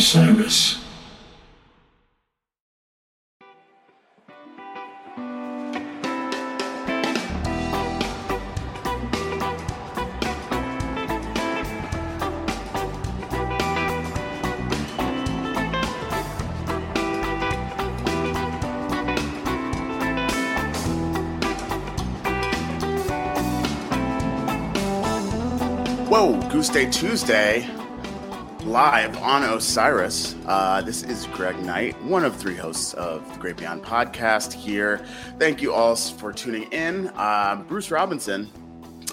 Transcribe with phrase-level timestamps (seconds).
[0.00, 0.78] Osiris.
[26.08, 27.68] Whoa, Goose Day Tuesday,
[28.70, 30.36] live on Osiris.
[30.46, 35.04] Uh, this is Greg Knight, one of three hosts of the Great Beyond podcast here.
[35.40, 37.08] Thank you all for tuning in.
[37.16, 38.48] Uh, Bruce Robinson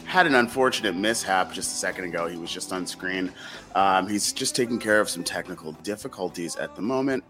[0.05, 2.27] had an unfortunate mishap just a second ago.
[2.27, 3.31] He was just on screen.
[3.73, 7.23] Um, he's just taking care of some technical difficulties at the moment.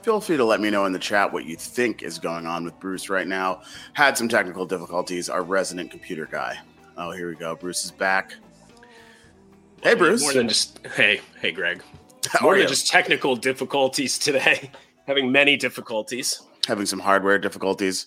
[0.00, 2.64] Feel free to let me know in the chat what you think is going on
[2.64, 3.60] with Bruce right now.
[3.92, 6.58] Had some technical difficulties, our resident computer guy.
[6.96, 7.54] Oh, here we go.
[7.54, 8.36] Bruce is back.
[9.84, 10.22] Hey, Bruce.
[10.22, 11.82] More than just hey, hey, Greg.
[12.30, 14.70] How More than just technical difficulties today.
[15.06, 16.40] Having many difficulties.
[16.66, 18.06] having some hardware difficulties.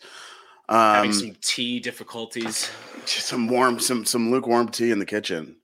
[0.68, 2.72] having Um, some tea difficulties.
[3.06, 5.58] just some warm, some some lukewarm tea in the kitchen.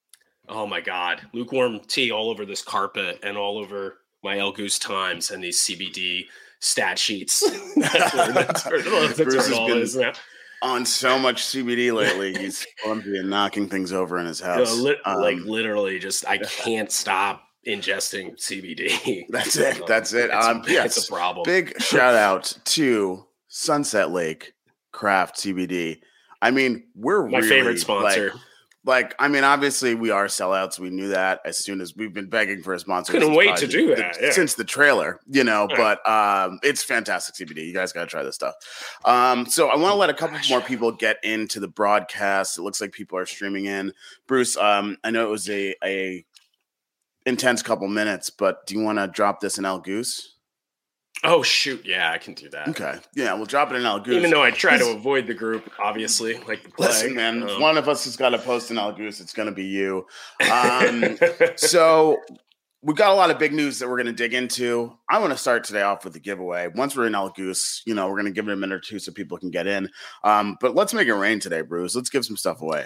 [0.48, 4.78] Oh my god, lukewarm tea all over this carpet and all over my El Goose
[4.78, 6.26] Times and these CBD
[6.60, 7.40] stat sheets.
[7.76, 10.14] that's where, that's where, that's Bruce it has all been.
[10.64, 14.76] On so much CBD lately, he's clumsy and knocking things over in his house.
[14.78, 19.26] lit- like Um, literally, just I can't stop ingesting CBD.
[19.30, 20.30] That's it, that's it.
[20.34, 21.44] It's, Um, yes, it's a problem.
[21.46, 24.54] big shout out to Sunset Lake
[24.92, 26.00] Craft CBD.
[26.42, 28.32] I mean, we're my really, favorite sponsor.
[28.32, 28.42] Like,
[28.86, 30.78] like, I mean, obviously we are sellouts.
[30.78, 33.14] We knew that as soon as we've been begging for a sponsor.
[33.14, 34.32] Couldn't since wait to do the- that, yeah.
[34.32, 35.68] since the trailer, you know.
[35.70, 35.78] Yeah.
[36.04, 37.66] But um, it's fantastic CBD.
[37.66, 38.56] You guys got to try this stuff.
[39.06, 40.50] Um, so I want to let a couple Gosh.
[40.50, 42.58] more people get into the broadcast.
[42.58, 43.94] It looks like people are streaming in.
[44.28, 46.26] Bruce, um, I know it was a a
[47.26, 50.36] intense couple minutes, but do you want to drop this in El Goose?
[51.24, 52.68] Oh shoot, yeah, I can do that.
[52.70, 54.16] Okay, yeah, we'll drop it in El Goose.
[54.16, 56.90] Even though I try to avoid the group, obviously, like the plague.
[56.90, 59.34] Listen, man, if Um, one of us has got to post in El Goose, it's
[59.34, 60.06] going to be you.
[60.52, 61.18] Um,
[61.56, 62.18] so
[62.82, 64.92] we've got a lot of big news that we're going to dig into.
[65.10, 66.68] I want to start today off with the giveaway.
[66.76, 68.80] Once we're in El Goose, you know, we're going to give it a minute or
[68.80, 69.90] two so people can get in.
[70.24, 71.96] Um, but let's make it rain today, Bruce.
[71.96, 72.86] Let's give some stuff away.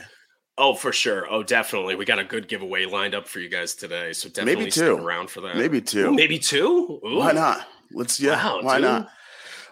[0.59, 1.25] oh, for sure.
[1.31, 1.95] Oh, definitely.
[1.95, 4.85] We got a good giveaway lined up for you guys today, so definitely Maybe stick
[4.85, 4.97] two.
[4.97, 5.56] around for that.
[5.56, 6.07] Maybe two.
[6.09, 7.00] Ooh, maybe two.
[7.06, 7.17] Ooh.
[7.19, 7.67] Why not?
[7.91, 8.35] Let's yeah.
[8.43, 8.83] Wow, why dude.
[8.83, 9.09] not?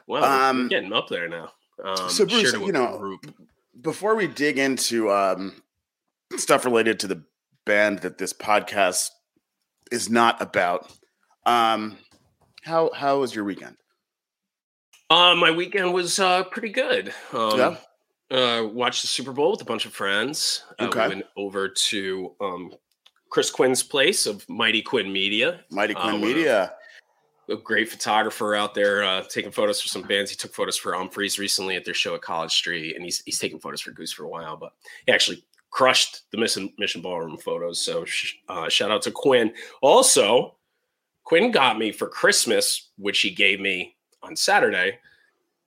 [0.08, 1.52] Wow, we're Um, getting up there now.
[1.84, 3.36] Um, so, Bruce, share to a you know, group.
[3.82, 5.62] Before we dig into um,
[6.38, 7.24] stuff related to the
[7.66, 9.10] band that this podcast
[9.92, 10.92] is not about,
[11.46, 11.98] um,
[12.64, 13.76] how how was your weekend?
[15.10, 17.14] Uh, my weekend was uh, pretty good.
[17.34, 17.76] Um, Yeah?
[18.32, 20.64] Uh, watched the Super Bowl with a bunch of friends.
[20.80, 21.04] Uh, Okay.
[21.10, 22.74] We went over to um,
[23.30, 25.62] Chris Quinn's place of Mighty Quinn Media.
[25.70, 26.74] Mighty Uh, Quinn of- Media.
[27.48, 30.32] A great photographer out there uh, taking photos for some bands.
[30.32, 33.38] He took photos for Umphrey's recently at their show at College Street, and he's he's
[33.38, 34.58] taken photos for Goose for a while.
[34.58, 34.74] But
[35.06, 37.80] he actually crushed the Mission Mission Ballroom photos.
[37.80, 39.54] So sh- uh, shout out to Quinn.
[39.82, 40.56] Also,
[41.24, 44.98] Quinn got me for Christmas, which he gave me on Saturday,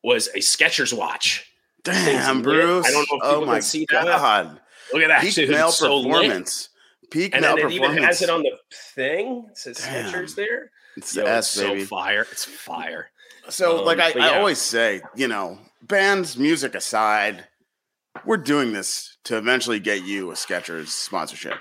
[0.02, 1.52] was a Skechers watch.
[1.84, 2.42] Damn.
[2.42, 2.86] Bruce.
[2.86, 4.58] I don't know if oh my can see that.
[4.92, 5.50] Look at that, Peak dude.
[5.50, 6.06] male so lit.
[6.12, 6.70] performance.
[7.10, 9.46] Peak And male then it even has it on the thing.
[9.50, 10.12] It says Damn.
[10.12, 10.70] Skechers there.
[10.98, 12.26] It's Yo, the it's S, so fire.
[12.30, 13.10] It's fire.
[13.48, 17.44] So, Um, like I, but I always say, you know, bands, music aside,
[18.26, 21.54] we're doing this to eventually get you a Skechers sponsorship.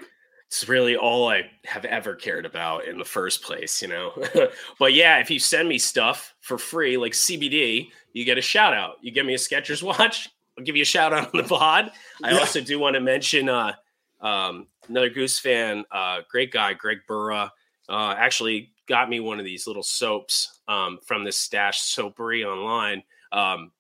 [0.47, 4.11] it's really all I have ever cared about in the first place, you know.
[4.79, 8.73] but yeah, if you send me stuff for free, like CBD, you get a shout
[8.73, 8.95] out.
[9.01, 11.91] You give me a Skechers watch, I'll give you a shout out on the pod.
[12.23, 12.39] I Yeah.
[12.39, 13.73] also do want to mention uh,
[14.19, 17.51] um, another Goose fan, uh, great guy, Greg Burra,
[17.87, 23.03] uh, actually got me one of these little soaps um, from this stash soapery online.
[23.31, 23.71] Um,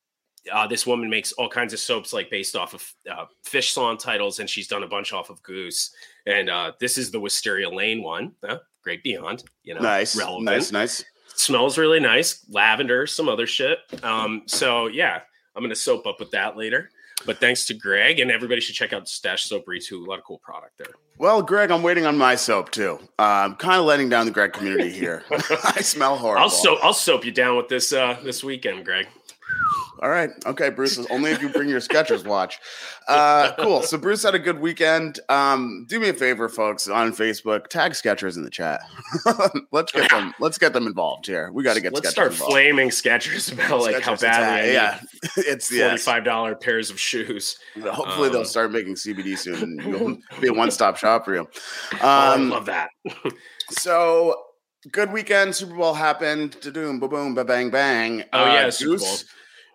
[0.51, 3.97] uh, this woman makes all kinds of soaps like based off of uh, Phish song
[3.97, 5.91] titles, and she's done a bunch off of Goose.
[6.25, 8.33] And uh, this is the Wysteria Lane one.
[8.47, 10.45] Uh, great beyond, you know, nice, relevant.
[10.45, 11.05] nice, nice.
[11.35, 12.45] Smells really nice.
[12.49, 13.79] Lavender, some other shit.
[14.03, 15.21] Um, so yeah,
[15.55, 16.89] I'm gonna soap up with that later.
[17.25, 20.03] But thanks to Greg, and everybody should check out Stash Soapery too.
[20.03, 20.93] A lot of cool product there.
[21.17, 22.99] Well, Greg, I'm waiting on my soap too.
[23.17, 25.23] I'm kind of letting down the Greg community here.
[25.31, 26.43] I smell horrible.
[26.43, 26.79] I'll soap.
[26.83, 29.07] I'll soap you down with this uh, this weekend, Greg.
[29.99, 30.29] All right.
[30.45, 31.03] Okay, Bruce.
[31.09, 32.59] Only if you bring your Skechers watch.
[33.07, 33.81] Uh, cool.
[33.81, 35.19] So Bruce had a good weekend.
[35.27, 38.81] Um, do me a favor, folks, on Facebook, tag Skechers in the chat.
[39.71, 40.35] let's get them.
[40.39, 41.51] Let's get them involved here.
[41.51, 42.51] We got to get Let's Skechers start involved.
[42.53, 44.69] flaming Skechers about like how Skechers badly attack.
[44.69, 44.99] I Yeah,
[45.37, 45.89] it's yes.
[45.89, 47.57] forty-five dollar pairs of shoes.
[47.81, 49.55] Hopefully they'll Um, start making CBD soon.
[49.63, 51.47] and You'll be a one-stop shop for you.
[51.93, 52.89] Oh, I Um, love that.
[53.71, 54.35] so
[54.91, 55.55] good weekend.
[55.55, 56.57] Super Bowl happened.
[56.61, 58.23] Doom, boom, boom, ba bang, bang.
[58.33, 58.97] Oh yeah, Uh, Bowl.
[58.97, 59.25] Goose.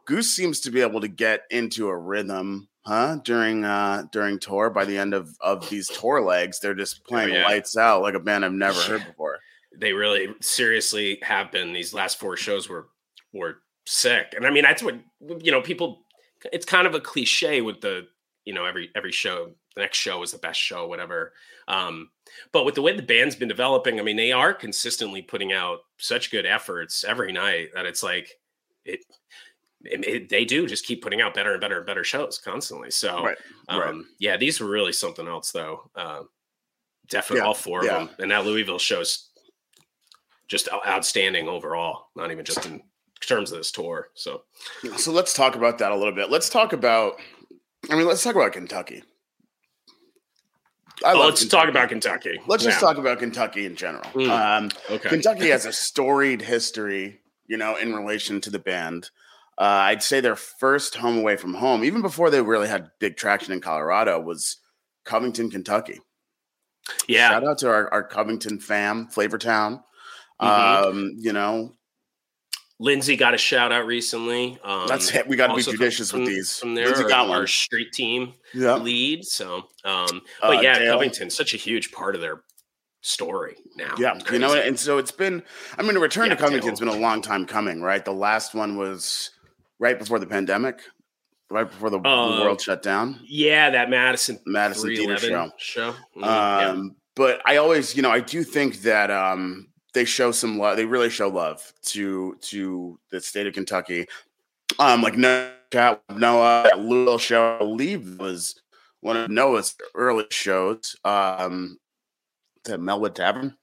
[0.07, 3.19] Goose seems to be able to get into a rhythm, huh?
[3.25, 4.71] During uh during tour.
[4.71, 7.45] By the end of of these tour legs, they're just playing Oh, yeah.
[7.45, 9.39] lights out like a band I've never heard before.
[9.79, 11.73] They really seriously have been.
[11.73, 12.89] These last four shows were
[13.33, 14.97] were sick, and I mean that's what
[15.43, 15.63] you know.
[15.63, 16.03] People,
[16.53, 18.07] it's kind of a cliche with the
[18.45, 19.53] you know every every show.
[19.77, 21.33] The next show is the best show, whatever.
[21.69, 22.11] Um,
[22.53, 25.81] but with the way the band's been developing, I mean, they are consistently putting out
[25.99, 28.39] such good efforts every night that it's like
[28.85, 29.01] it.
[29.85, 32.89] it- it- they do just keep putting out better and better and better shows constantly.
[32.93, 33.39] So, Right,
[33.69, 33.95] um, right.
[34.21, 35.91] yeah, these were really something else, though.
[35.97, 36.23] Uh,
[37.09, 37.97] definitely Yeah, all four yeah.
[38.03, 39.31] of them, and that Louisville show's
[40.47, 42.11] just outstanding overall.
[42.15, 42.81] Not even just in
[43.21, 44.11] terms of this tour.
[44.15, 44.45] So,
[44.99, 46.31] So let's talk about that a little bit.
[46.31, 47.17] Let's talk about.
[47.91, 49.03] I mean, let's talk about Kentucky.
[51.05, 52.41] I love let's talk about Kentucky.
[52.47, 54.05] Let's just talk about Kentucky in general.
[54.15, 54.29] Mm.
[54.31, 55.09] Um, Okay.
[55.09, 59.11] Kentucky has a storied history, you know, in relation to the band.
[59.59, 63.17] Uh, I'd say their first home away from home, even before they really had big
[63.17, 64.57] traction in Colorado, was
[65.05, 66.01] Covington, Kentucky.
[67.07, 67.31] Yeah.
[67.31, 69.83] Shout out to our, our Covington fam, Flavortown.
[70.41, 70.47] Mhm.
[70.89, 71.75] Um, you know,
[72.79, 74.59] Lindsay got a shout out recently.
[74.65, 75.29] Um, that's it.
[75.29, 76.59] We got to be judicious from, with these.
[76.59, 78.75] From there, Lindsay got our street team Yeah.
[78.77, 79.25] lead.
[79.25, 80.95] So, um, Uh, but yeah, Dale.
[80.95, 82.43] Covington's such a huge part of their
[83.03, 83.95] story now.
[83.99, 84.69] Yeah, It's you know, crazy.
[84.69, 85.43] and so it's been.
[85.79, 86.91] I mean, a return Yeah, to Covington's Dale.
[86.91, 88.05] been a long time coming, right?
[88.05, 89.31] The last one was
[89.79, 90.81] right before the pandemic,
[91.51, 93.21] right before the, the Uh, world shut down.
[93.25, 95.93] yeah, that Madison Madison Theater 311 show.
[95.93, 95.97] show.
[96.17, 96.69] Yeah.
[96.71, 100.77] Um, But I always, you know, I do think that um, they show some love.
[100.77, 104.07] They really show love to to the state of Kentucky.
[104.79, 105.53] Um, like Noah,
[106.11, 108.61] Noah Louisville show, I believe was
[109.01, 110.97] one of Noah's early shows.
[111.05, 111.79] Um,
[112.65, 113.57] the Mellwood Tavern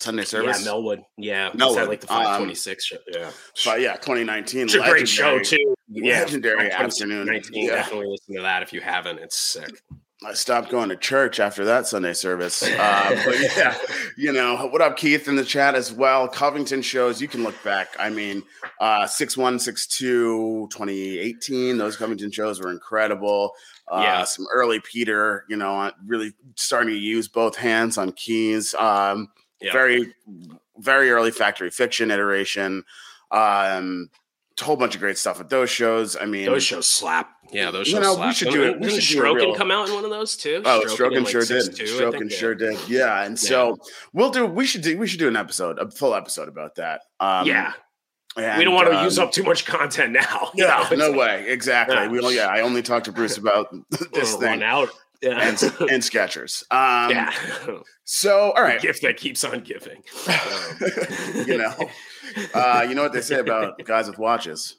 [0.00, 0.64] Sunday service.
[0.64, 1.04] Yeah, Mellwood.
[1.18, 2.96] Yeah, Mellwood, like the um, 526 show?
[3.12, 3.30] Yeah.
[3.64, 4.62] But yeah, 2019.
[4.62, 5.74] It's a great show, too.
[5.88, 6.20] Yeah.
[6.20, 7.26] legendary afternoon.
[7.26, 7.74] 19, Yeah.
[7.76, 9.18] Definitely listen to that if you haven't.
[9.18, 9.82] It's sick.
[10.24, 12.62] I stopped going to church after that Sunday service.
[12.80, 13.76] Uh, but yeah,
[14.16, 16.28] you know, what up, Keith, in the chat as well.
[16.28, 17.88] Covington shows, you can look back.
[17.98, 18.42] I mean,
[18.80, 23.52] uh, 61, 62, 2018, those Covington shows were incredible.
[23.90, 24.24] Uh, Yeah.
[24.24, 28.74] Some early Peter, you know, uh, really starting to use both hands on keys.
[28.74, 29.28] Um,
[29.60, 29.72] Yeah.
[29.72, 30.14] Very,
[30.78, 32.84] very early Factory Fiction iteration.
[33.30, 34.10] Um,
[34.60, 36.16] a whole bunch of great stuff with those shows.
[36.16, 37.30] I mean, Those shows slap.
[37.52, 39.34] Yeah, those You shows know, we should do it- we Didn't should do a Strokin
[39.34, 40.62] real- come out in one of those too?
[40.64, 41.64] Oh, in, Strokin like, sure did.
[41.64, 42.78] 6'2", I Strokin think, sure did.
[42.88, 43.76] Yeah, and so
[44.12, 44.46] we'll do.
[44.46, 44.96] We should do.
[44.98, 47.00] We should do an episode, a full episode about that.
[47.18, 47.72] Um, yeah,
[48.36, 50.50] and, we don't want to um, use up too much content now.
[50.54, 51.44] Yeah, know, it's no like, way.
[51.48, 51.96] Exactly.
[51.96, 52.08] Yeah.
[52.08, 52.20] We.
[52.20, 54.88] Only, yeah, I only talked to Bruce about this we'll run thing out.
[55.22, 55.38] Yeah.
[55.40, 56.62] and and Skechers.
[56.70, 57.32] Um, yeah.
[58.04, 58.80] So, all right.
[58.80, 60.02] Gift that keeps on giving.
[60.26, 60.36] Um,
[61.46, 61.74] you know,
[62.54, 64.76] uh, you know what they say about guys with watches.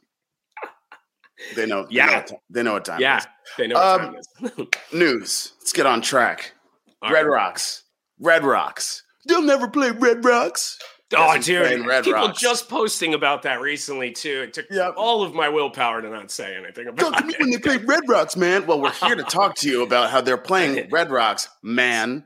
[1.56, 1.84] They know.
[1.84, 2.06] they Yeah.
[2.08, 3.00] know what ti- They know what time.
[3.02, 3.28] yeah, is.
[3.58, 4.68] they know what Um, time it is.
[4.94, 5.54] News.
[5.60, 6.54] Let's get on track.
[7.02, 7.32] All Red right.
[7.32, 7.84] Rocks.
[8.20, 9.04] Red Rocks.
[9.28, 10.78] They'll never play Red Rocks.
[11.14, 11.88] Oh, Yes, he's playing dude!
[11.88, 12.40] Red people Rocks.
[12.40, 14.44] just posting about that recently too.
[14.44, 14.94] It took Yep.
[14.98, 17.40] all of my willpower to not say anything about me it.
[17.40, 18.66] when they play Red Rocks, man.
[18.66, 22.26] Well, we're here to talk to you about how they're playing Red Rocks, man.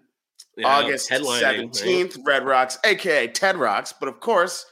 [0.57, 1.69] Yeah, August headlining, right?
[1.71, 3.93] 17th, Red Rocks, aka Ted Rocks.
[3.99, 4.65] But of course,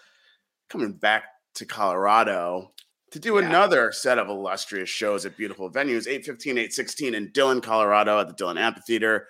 [0.69, 1.23] coming back
[1.55, 2.71] to Colorado
[3.11, 3.45] to do Yeah.
[3.47, 8.33] another set of illustrious shows at beautiful venues 815, 816 in Dillon, Colorado at the
[8.33, 9.27] Dillon Amphitheater.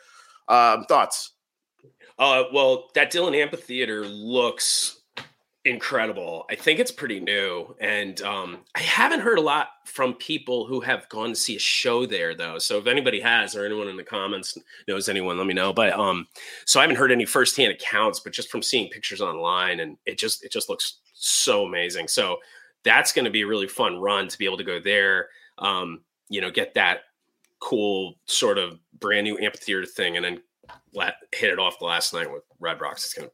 [0.47, 1.32] Um, thoughts?
[2.17, 5.01] Uh, well, that Dillon Amphitheater looks
[5.65, 6.45] incredible.
[6.49, 10.81] I think it's pretty new, and um, I haven't heard a lot from people who
[10.81, 12.59] have gone to see a show there, though.
[12.59, 15.73] So if anybody has, or anyone in the comments knows anyone, let me know.
[15.73, 16.27] But um,
[16.65, 20.17] so I haven't heard any firsthand accounts, but just from seeing pictures online, and it
[20.17, 22.07] just it just looks so amazing.
[22.07, 22.37] So
[22.83, 25.29] that's going to be a really fun run to be able to go there.
[25.57, 27.01] Um, you know, get that
[27.59, 30.41] cool sort of brand new amphitheater thing, and then
[31.33, 33.05] hit it off the last night with Red Rocks.
[33.05, 33.29] It's gonna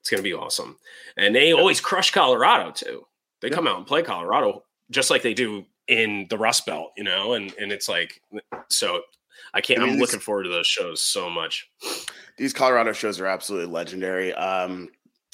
[0.00, 0.78] it's gonna be awesome.
[1.16, 3.06] And they always crush Colorado too.
[3.40, 3.54] They Yeah.
[3.54, 7.34] come out and play Colorado just like they do in the Rust Belt, you know.
[7.34, 8.20] And and it's like
[8.68, 9.02] so.
[9.54, 9.80] I can't.
[9.80, 11.68] I mean, this- looking forward to those shows so much.
[12.38, 14.32] These Colorado shows are absolutely legendary.
[14.32, 14.88] Um,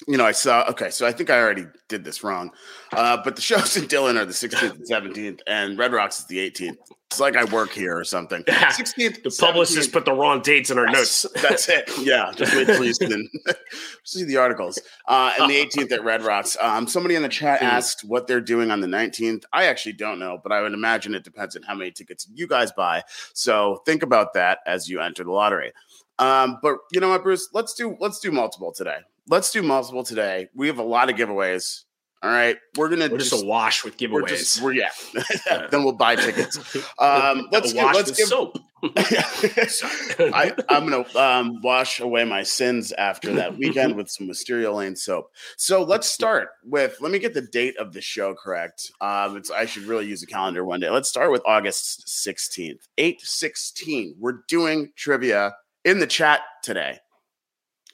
[0.07, 0.65] you know, I saw.
[0.71, 2.53] Okay, so I think I already did this wrong,
[2.93, 6.27] uh, but the shows in Dillon are the 16th and 17th, and Red Rocks is
[6.27, 6.77] the 18th.
[7.11, 8.43] It's like I work here or something.
[8.47, 11.43] 16th, The publicist put the wrong dates in our Yes, notes.
[11.43, 11.91] That's it.
[12.03, 13.57] Yeah, just wait till you see, the-
[14.05, 14.79] see the articles.
[15.09, 16.57] Uh, and the 18th at Red Rocks.
[16.61, 17.65] Um, somebody in the chat Hmm.
[17.67, 19.45] asked what they're doing on the 19th.
[19.55, 22.47] I actually don't know, but I would imagine it depends on how many tickets you
[22.47, 23.03] guys buy.
[23.33, 25.73] So think about that as you enter the lottery.
[26.19, 27.49] Um, but you know what, Bruce?
[27.55, 28.99] Let's do let's do multiple today.
[29.29, 30.49] Let's do multiple today.
[30.55, 31.85] We have a lot of giveaways.
[32.21, 34.11] All right, we're gonna we're just, just wash with giveaways.
[34.11, 34.91] We're just, we're, yeah.
[35.71, 36.59] then we'll buy tickets.
[36.99, 38.59] Um, let's give, let's give soap.
[38.83, 44.97] I, am gonna um, wash away my sins after that weekend with some Wysteria Lane
[44.97, 45.31] soap.
[45.57, 46.97] So let's start with.
[47.01, 48.91] Let me get the date of the show correct.
[49.01, 50.91] Um, I should really use a calendar one day.
[50.91, 54.17] Let's start with August 16th, 8 16.
[54.19, 55.55] We're doing trivia
[55.85, 56.99] in the chat today.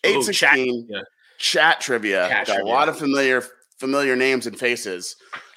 [0.02, 1.02] 8 16 chat, yeah.
[1.38, 2.28] Chat trivia.
[2.28, 2.72] Chat Got trivia.
[2.72, 3.42] a lot of familiar
[3.78, 5.16] familiar names and faces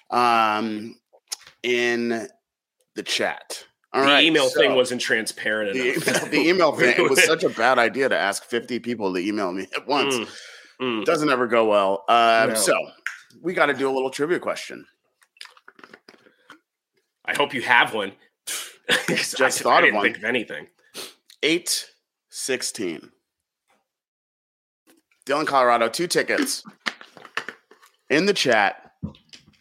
[0.10, 0.98] um,
[1.64, 2.28] in
[2.96, 3.66] the chat.
[3.94, 6.04] All the right, email so thing wasn't transparent enough.
[6.04, 9.20] The, the email thing, it was such a bad idea to ask 50 people to
[9.20, 10.16] email me at once.
[10.16, 10.30] Mm,
[10.82, 11.06] mm.
[11.06, 12.04] Doesn't ever go well.
[12.08, 12.56] Uh, no.
[12.56, 12.74] So
[13.42, 14.86] we got to do a little trivia question.
[17.26, 18.14] I hope you have one.
[19.08, 20.04] Just I, thought I of one.
[20.04, 20.68] Think of anything.
[21.44, 23.12] 816.
[25.28, 26.64] Dillon, Colorado, two tickets
[28.10, 28.94] in the chat,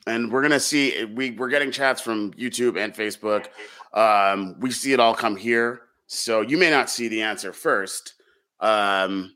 [0.06, 1.04] and we're gonna see.
[1.04, 3.48] We we're getting chats from YouTube and Facebook.
[3.92, 8.14] Um, we see it all come here, so you may not see the answer first.
[8.60, 9.34] Um,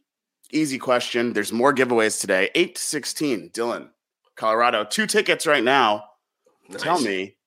[0.52, 1.32] easy question.
[1.32, 2.48] There's more giveaways today.
[2.54, 3.50] Eight to sixteen.
[3.52, 3.90] Dillon,
[4.36, 6.04] Colorado, two tickets right now.
[6.68, 6.80] Nice.
[6.80, 7.38] Tell me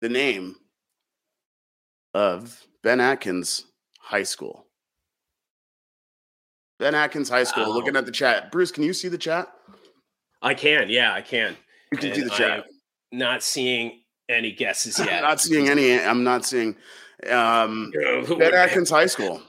[0.00, 0.54] the name
[2.14, 3.64] of Ben Atkind's
[3.98, 4.69] High School.
[6.80, 7.66] Ben Atkind's High School.
[7.68, 7.74] Wow.
[7.74, 8.50] Looking at the chat.
[8.50, 9.52] Bruce, can you see the chat?
[10.40, 10.88] I can.
[10.88, 11.54] Yeah, I can.
[11.92, 12.64] You can and see the chat.
[13.12, 15.12] not seeing any guesses yet.
[15.12, 16.00] I'm not seeing any.
[16.00, 16.74] I'm not seeing.
[17.30, 19.42] Um, Ben Atkind's High School.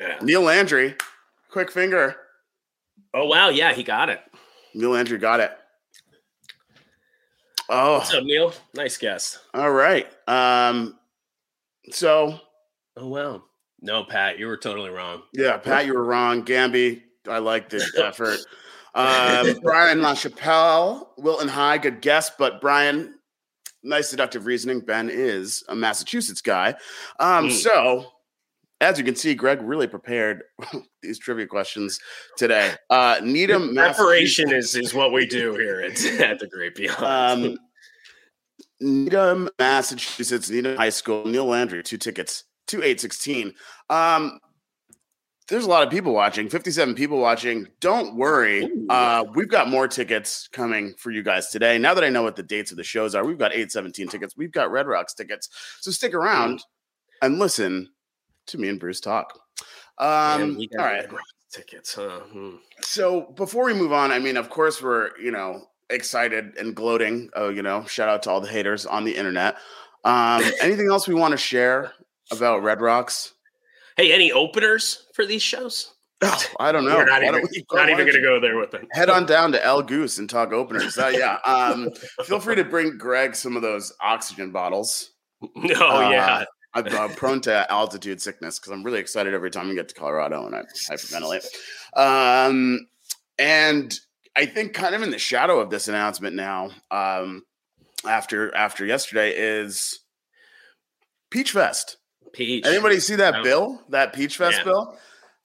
[0.00, 0.18] Yeah.
[0.22, 0.94] Neil Landry,
[1.50, 2.16] quick finger.
[3.12, 3.48] Oh wow!
[3.48, 4.20] Yeah, he got it.
[4.72, 5.50] Neil Landry got it.
[7.68, 8.54] Oh, what's up, Neil?
[8.74, 9.40] Nice guess.
[9.52, 10.06] All right.
[10.28, 10.96] Um,
[11.90, 12.38] so.
[12.96, 13.42] Oh wow!
[13.82, 15.22] No, Pat, you were totally wrong.
[15.32, 16.44] Yeah, Pat, you were wrong.
[16.44, 18.38] Gamby, I like the effort.
[18.94, 23.14] Um, Brian LaChapelle, Wilton High, good guess, but Brian,
[23.82, 24.80] nice deductive reasoning.
[24.80, 26.74] Ben is a Massachusetts guy.
[27.18, 27.50] Um, mm.
[27.50, 28.06] So,
[28.80, 30.42] as you can see, Greg really prepared
[31.02, 31.98] these trivia questions
[32.36, 32.72] today.
[32.88, 37.48] Uh, Needham, preparation is is what we do here at, at the Great Beyond.
[37.48, 37.58] Um,
[38.80, 41.24] Needham, Massachusetts, Needham High School.
[41.26, 42.44] Neil Landry, two tickets,
[42.82, 43.54] eight sixteen.
[43.90, 44.40] Um,
[45.48, 47.66] there's a lot of people watching 57 people watching.
[47.80, 51.78] Don't worry uh, we've got more tickets coming for you guys today.
[51.78, 54.34] Now that i know what the dates of the shows are we've got 817 tickets
[54.36, 55.48] we've got red rocks tickets.
[55.80, 56.62] So stick around mm.
[57.20, 57.90] and listen
[58.46, 59.38] to me and bruce talk.
[59.98, 61.06] Um, all right.
[61.52, 62.20] Tickets huh?
[62.20, 62.56] hmm.
[62.80, 67.28] so before we move on i mean of course we're you know excited and gloating.
[67.34, 69.56] Oh you know shout out to all the haters on the internet.
[70.04, 71.92] Um, anything else we want to share
[72.32, 73.34] about red rocks
[73.96, 75.94] Hey, any openers for these shows?
[76.22, 76.96] Oh, I don't know.
[76.96, 78.86] We're not even, not even going to go there with it.
[78.92, 80.96] Head on down to El Goose and talk openers.
[80.96, 81.38] Uh, yeah.
[81.44, 81.90] Um,
[82.24, 85.10] feel free to bring Greg some of those oxygen bottles.
[85.44, 86.44] Oh, uh, yeah.
[86.74, 90.46] I'm, prone to altitude sickness because I'm really excited every time we get to Colorado
[90.46, 91.44] and I hyperventilate.
[91.96, 92.86] Um,
[93.38, 93.92] and
[94.36, 97.42] I think kind of in the shadow of this announcement now, um,
[98.06, 99.98] after after yesterday, is
[101.28, 101.96] Peach Fest.
[102.32, 102.66] Peach.
[102.66, 103.42] Anybody see that no.
[103.42, 103.82] bill?
[103.90, 104.64] That Peach Fest yeah.
[104.64, 104.98] bill?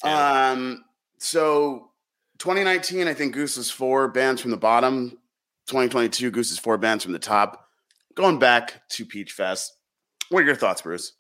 [0.04, 0.52] Yeah.
[0.52, 0.86] Um,
[1.20, 1.92] so
[2.40, 5.12] 2019, I think Goose is four bands from the bottom.
[5.68, 7.68] 2022, Goose is four bands from the top.
[8.16, 9.74] Going back to Peach Fest.
[10.30, 11.14] What are your thoughts, Bruce?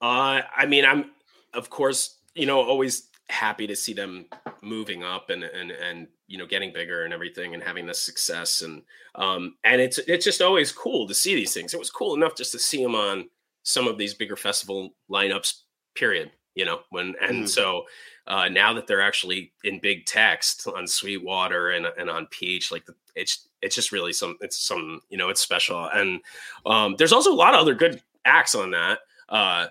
[0.00, 1.10] Uh, I mean, I'm
[1.52, 4.26] of course, you know, always happy to see them
[4.62, 8.60] moving up and and and you know getting bigger and everything and having this success
[8.60, 8.82] and
[9.14, 11.72] um and it's it's just always cool to see these things.
[11.72, 13.28] It was cool enough just to see them on
[13.62, 15.62] some of these bigger festival lineups
[15.94, 17.48] period you know when and mm.
[17.48, 17.84] so
[18.26, 22.84] uh now that they're actually in big text on sweetwater and, and on peach like
[23.14, 26.20] it's it's just really some it's some you know it's special and
[26.66, 28.98] um there's also a lot of other good acts on that
[29.28, 29.66] uh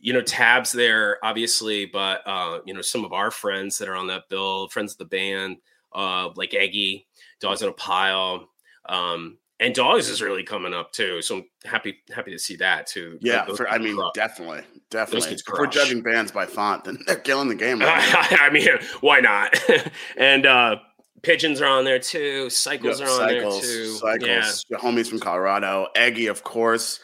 [0.00, 3.96] you know tabs there obviously but uh you know some of our friends that are
[3.96, 5.56] on that bill friends of the band
[5.94, 7.06] uh like eggy
[7.40, 8.48] dogs in a pile
[8.88, 11.22] um and dogs is really coming up too.
[11.22, 13.18] So I'm happy happy to see that too.
[13.20, 15.32] Yeah, for, I mean, definitely, definitely.
[15.32, 17.80] If we're judging bands by font, then they're killing the game.
[17.92, 18.68] Right I mean,
[19.00, 19.54] why not?
[20.16, 20.76] and uh
[21.22, 22.50] pigeons are on there too.
[22.50, 23.92] Cycles yep, are on cycles, there too.
[23.94, 24.78] Cycles, yeah.
[24.78, 25.88] homies from Colorado.
[25.94, 27.00] Eggy, of course.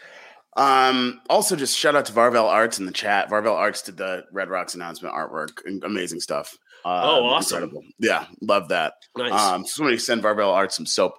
[0.57, 3.31] Um, also, just shout out to Varvel Arts in the chat.
[3.31, 5.61] Varvel Arts did the Red Rocks announcement artwork.
[5.85, 6.57] Amazing stuff.
[6.85, 7.65] Uh, oh, awesome!
[7.65, 7.85] Incredible.
[7.99, 8.95] Yeah, love that.
[9.17, 9.33] Nice.
[9.33, 11.15] Um, somebody send Varvel Arts some soap.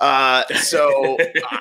[0.00, 1.16] Uh, so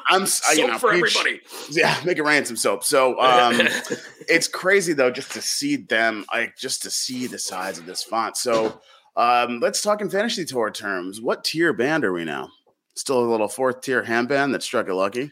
[0.08, 1.42] I'm soap you know, for preach, everybody.
[1.72, 2.84] Yeah, make it rain some soap.
[2.84, 3.60] So um,
[4.28, 8.04] it's crazy though, just to see them, like just to see the size of this
[8.04, 8.38] font.
[8.38, 8.82] So
[9.18, 11.22] Um, let's talk in fantasy tour terms.
[11.22, 12.50] What tier band are we now?
[12.96, 15.32] Still a little fourth tier hand band that struck it lucky.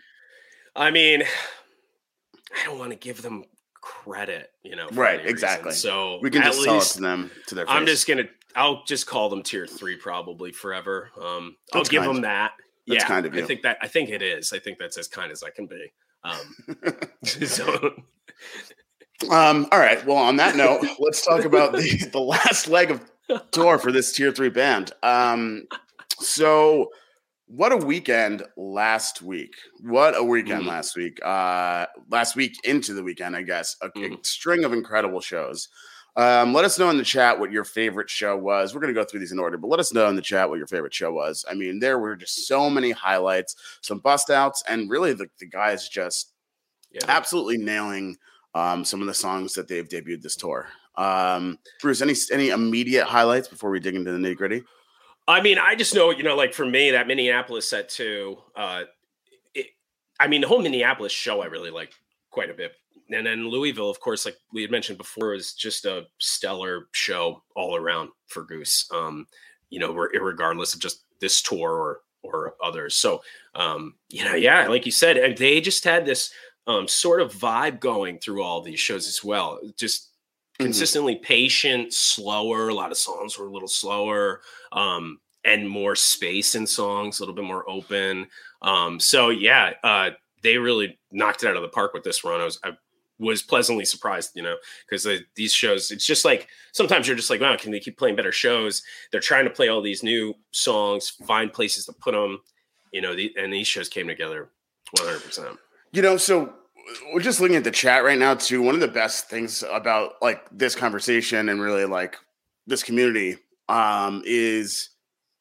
[0.76, 3.44] I mean, I don't want to give them
[3.82, 4.88] credit, you know.
[4.94, 5.70] Right, exactly.
[5.70, 5.82] Reason.
[5.82, 7.66] So we can just sell it to them to their.
[7.66, 7.76] Face.
[7.76, 8.24] I'm just gonna.
[8.56, 11.10] I'll just call them tier three probably forever.
[11.18, 12.54] Um, I'll that's give them that.
[12.88, 13.44] That's yeah, kind of you.
[13.44, 13.78] I think that.
[13.82, 14.52] I think it is.
[14.54, 15.92] I think that's as kind as I can be.
[16.24, 16.56] Um,
[17.24, 17.96] so.
[19.32, 20.06] Um, all right.
[20.06, 23.10] Well, on that note, let's talk about the, the last leg of
[23.52, 24.92] tour for this tier three band.
[25.02, 25.66] Um,
[26.20, 26.90] so
[27.48, 29.54] what a weekend last week.
[29.82, 30.68] What a weekend mm.
[30.68, 31.24] last week.
[31.24, 33.76] Uh last week into the weekend, I guess.
[33.82, 34.20] A, mm.
[34.20, 35.70] a string of incredible shows.
[36.16, 38.74] Um, let us know in the chat what your favorite show was.
[38.74, 40.48] We're going to go through these in order, but let us know in the chat
[40.48, 41.44] what your favorite show was.
[41.50, 45.48] I mean, there were just so many highlights, some bust outs, and really the, the
[45.48, 46.34] guys just
[46.92, 47.02] yeah.
[47.08, 48.18] absolutely nailing
[48.54, 50.68] um, some of the songs that they've debuted this tour.
[50.96, 54.64] Um, Bruce, any any immediate highlights before we dig into the nitty gritty?
[55.28, 58.38] I mean, I just know, you know, like for me, that Minneapolis set too.
[58.56, 58.84] Uh,
[59.56, 59.68] it,
[60.20, 61.94] I mean, the whole Minneapolis show I really like
[62.30, 62.74] quite a bit.
[63.10, 67.44] And then Louisville, of course, like we had mentioned before, is just a stellar show
[67.56, 68.88] all around for Goose.
[68.94, 69.28] Um,
[69.70, 72.96] you know, regardless of just this tour or or others.
[72.96, 73.22] So,
[73.54, 76.32] um, you know, yeah, like you said, and they just had this
[76.68, 79.60] um, sort of vibe going through all these shows as well.
[79.78, 80.10] Just
[80.54, 80.66] Mm-hmm.
[80.66, 81.24] consistently mm-hmm.
[81.24, 82.70] patient, slower.
[82.70, 87.24] A lot of songs were a little slower, um, and more space in songs, a
[87.24, 88.28] little bit more open.
[88.62, 90.12] Um, so yeah, uh,
[90.44, 92.40] they really knocked it out of the park with this run.
[92.40, 92.74] I was I
[93.20, 94.56] was pleasantly surprised, you know,
[94.90, 98.16] because these shows, it's just like sometimes you're just like, wow, can they keep playing
[98.16, 98.84] better shows?
[99.12, 102.42] They're trying to play all these new songs, find places to put them,
[102.92, 104.50] you know, the, and these shows came together
[104.98, 105.58] 100%.
[105.92, 106.54] You know, so
[107.14, 108.62] we're just looking at the chat right now too.
[108.62, 112.18] One of the best things about like this conversation and really like
[112.68, 113.38] this community
[113.70, 114.90] um, is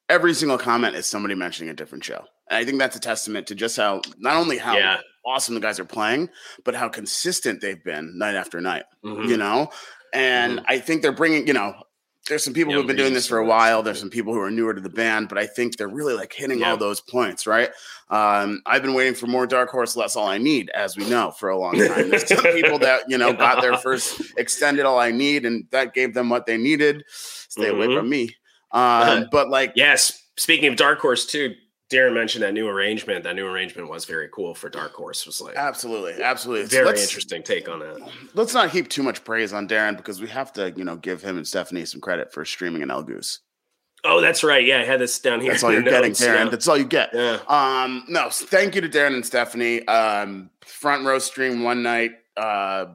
[0.09, 2.25] every single comment is somebody mentioning a different show.
[2.50, 4.99] And I think that's a testament to just how not only how yeah.
[5.25, 6.29] Awesome the guys are playing,
[6.65, 8.85] but how consistent they've been night after night.
[9.05, 9.29] Mm-hmm.
[9.29, 9.71] You know,
[10.13, 10.67] and mm-hmm.
[10.69, 11.75] I think they're bringing you know
[12.29, 13.83] there's some people who've been doing this for a while.
[13.83, 16.33] There's some people who are newer to the band, but I think they're really like
[16.33, 16.71] hitting yeah.
[16.71, 17.71] all those points, right?
[18.11, 21.33] Um, I've been waiting for more Dark Horse, less All I Need, as we know,
[21.33, 22.11] for a long time.
[22.11, 25.95] There's some people that you know got their first extended All I Need, and that
[25.95, 27.05] gave them what they needed.
[27.09, 27.77] Stay mm-hmm.
[27.77, 28.37] away from me.
[28.71, 30.19] Um, but like, yes.
[30.39, 31.55] Speaking of Dark Horse, too,
[31.92, 33.24] Darren mentioned that new arrangement.
[33.24, 35.26] That new arrangement was very cool for Dark Horse.
[35.26, 38.11] Was like absolutely, absolutely, very interesting take on that.
[38.35, 41.22] Let's not heap too much praise on Darren because we have to, you know, give
[41.22, 43.40] him and Stephanie some credit for streaming an El Goose.
[44.05, 44.64] Oh, that's right.
[44.66, 45.52] Yeah, I had this down here.
[45.52, 46.44] That's all you're getting, Darren.
[46.44, 46.48] Yeah.
[46.48, 47.11] That's all you get.
[47.12, 47.38] Yeah.
[47.46, 49.87] Um, no, thank you to Darren and Stephanie.
[49.87, 52.87] Um, front row stream one night, uh,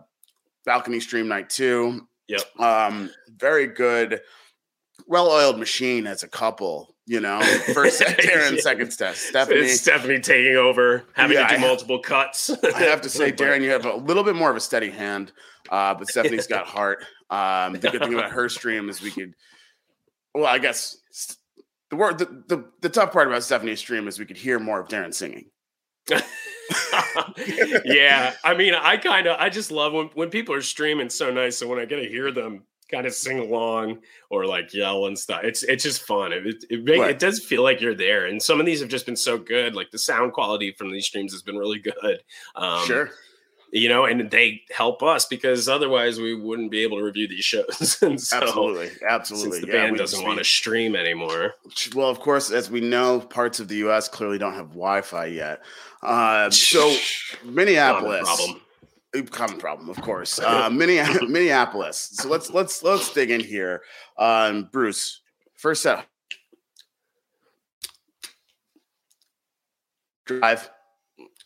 [0.66, 2.08] balcony stream night two.
[2.28, 2.60] Yep.
[2.60, 4.22] Um, very good,
[5.08, 7.42] well-oiled machine as a couple you know,
[7.74, 8.60] first Darren, yeah.
[8.60, 9.16] second Steph.
[9.16, 9.62] Stephanie.
[9.62, 12.52] It's Stephanie taking over, having yeah, to do multiple cuts.
[12.64, 15.32] I have to say, Darren, you have a little bit more of a steady hand,
[15.72, 17.06] uh, but Stephanie's got heart.
[17.30, 19.34] Um, the good thing about her stream is we could,
[20.36, 20.98] well, I guess
[21.90, 24.82] the word, the, the, the tough part about Stephanie's stream is we could hear more
[24.82, 25.46] of Darren singing.
[27.86, 31.32] yeah, I mean, I kind of, I just love when when people are streaming so
[31.32, 35.06] nice, and when I get to hear them kind of sing along or like yell
[35.06, 35.42] and stuff.
[35.44, 36.32] It's it's just fun.
[36.32, 37.12] It it, it, right.
[37.12, 38.26] it, does feel like you're there.
[38.26, 39.76] And some of these have just been so good.
[39.76, 42.24] Like the sound quality from these streams has been really good.
[42.56, 43.10] Um, sure.
[43.74, 47.44] You know, and they help us because otherwise we wouldn't be able to review these
[47.46, 47.98] shows.
[47.98, 49.60] so, absolutely, absolutely.
[49.60, 51.56] the yeah, band doesn't want to stream anymore.
[51.94, 54.08] Well, of course, as we know, parts of the U.S.
[54.08, 55.64] clearly don't have Wi-Fi yet.
[56.02, 56.96] Uh, so
[57.44, 58.54] Minneapolis.
[59.32, 60.40] Common problem, of course.
[60.40, 62.10] Uh, Minneapolis.
[62.14, 63.82] So let's let's let's dig in here.
[64.18, 65.22] Um, Bruce,
[65.56, 66.06] first up,
[70.28, 70.70] Drive.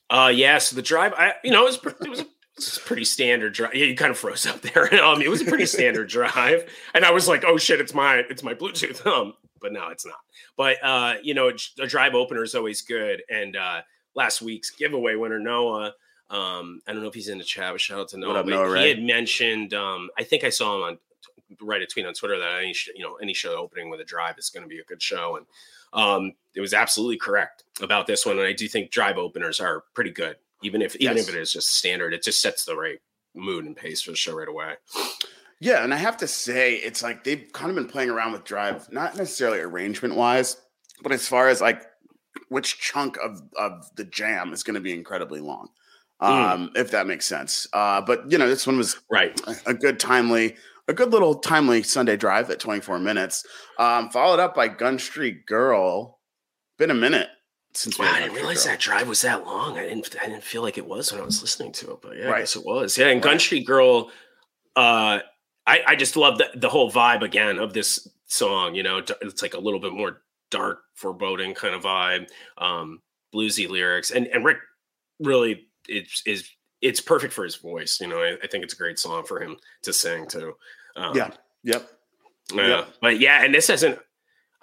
[0.09, 0.57] Uh, yeah.
[0.57, 3.73] So the drive, I you know, it was it was a, pretty standard drive.
[3.75, 4.89] Yeah, you kind of froze up there.
[5.03, 8.23] Um, it was a pretty standard drive, and I was like, oh shit, it's my
[8.29, 9.05] it's my Bluetooth.
[9.11, 10.17] Um, but no, it's not.
[10.57, 13.21] But uh, you know, a drive opener is always good.
[13.29, 13.81] And uh,
[14.15, 15.93] last week's giveaway winner Noah
[16.31, 17.73] um, I don't know if he's in the chat.
[17.73, 18.39] But shout out to Noah.
[18.39, 19.73] Up, Noah he had mentioned.
[19.73, 20.97] Um, I think I saw him on
[21.61, 24.37] write a tweet on Twitter that any you know any show opening with a drive
[24.37, 25.45] is going to be a good show, and
[25.93, 28.37] um, it was absolutely correct about this one.
[28.37, 31.51] And I do think drive openers are pretty good, even if even if it is
[31.51, 32.13] just standard.
[32.13, 32.99] It just sets the right
[33.35, 34.75] mood and pace for the show right away.
[35.59, 38.43] Yeah, and I have to say, it's like they've kind of been playing around with
[38.45, 40.57] drive, not necessarily arrangement wise,
[41.03, 41.83] but as far as like
[42.47, 45.69] which chunk of of the jam is going to be incredibly long.
[46.21, 46.51] Mm.
[46.51, 46.77] um, mm.
[46.77, 47.67] if that makes sense.
[47.73, 50.55] Uh, but you know, this one was right a, a good timely
[50.87, 53.45] a good little timely Sunday drive at 24 minutes.
[53.79, 56.19] Um, followed up by Gun Street Girl.
[56.77, 57.29] Been a minute
[57.73, 58.73] since wow, I didn't realize Girl.
[58.73, 59.77] that drive was that long.
[59.77, 62.17] I didn't I didn't feel like it was when I was listening to it, but
[62.17, 62.35] yeah, right.
[62.35, 62.97] I guess it was.
[62.97, 63.31] Yeah, and right.
[63.31, 64.11] Gun Street Girl,
[64.75, 65.19] uh,
[65.65, 68.75] I, I just love the, the whole vibe again of this song.
[68.75, 72.99] You know, it's like a little bit more dark, foreboding kind of vibe, um,
[73.33, 74.57] bluesy lyrics, and and Rick
[75.19, 76.49] really is is
[76.81, 77.99] it's perfect for his voice.
[78.01, 80.53] You know, I, I, think it's a great song for him to sing too.
[80.95, 81.29] Um, yeah.
[81.63, 81.89] Yep.
[82.53, 82.67] Yeah.
[82.67, 82.87] Yep.
[83.01, 83.99] But yeah, and this hasn't.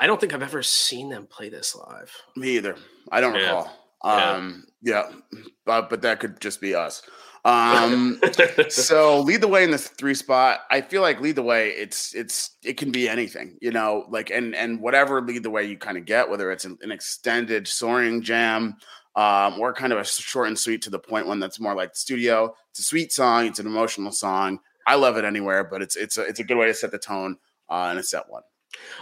[0.01, 2.15] I don't think I've ever seen them play this live.
[2.37, 2.77] Me either.
[3.11, 3.41] I don't yeah.
[3.41, 3.71] recall.
[4.03, 5.11] Um, yeah.
[5.33, 5.41] yeah.
[5.65, 7.03] But but that could just be us.
[7.45, 8.21] Um,
[8.69, 10.61] so lead the way in this three spot.
[10.71, 11.71] I feel like lead the way.
[11.71, 15.65] It's it's it can be anything, you know, like and and whatever lead the way
[15.65, 18.77] you kind of get, whether it's an, an extended soaring jam,
[19.19, 21.93] um, or kind of a short and sweet to the point one that's more like
[21.93, 22.55] the studio.
[22.71, 23.47] It's a sweet song.
[23.47, 24.61] It's an emotional song.
[24.87, 26.99] I love it anywhere, but it's it's a it's a good way to set the
[26.99, 27.37] tone
[27.69, 28.43] uh, in a set one.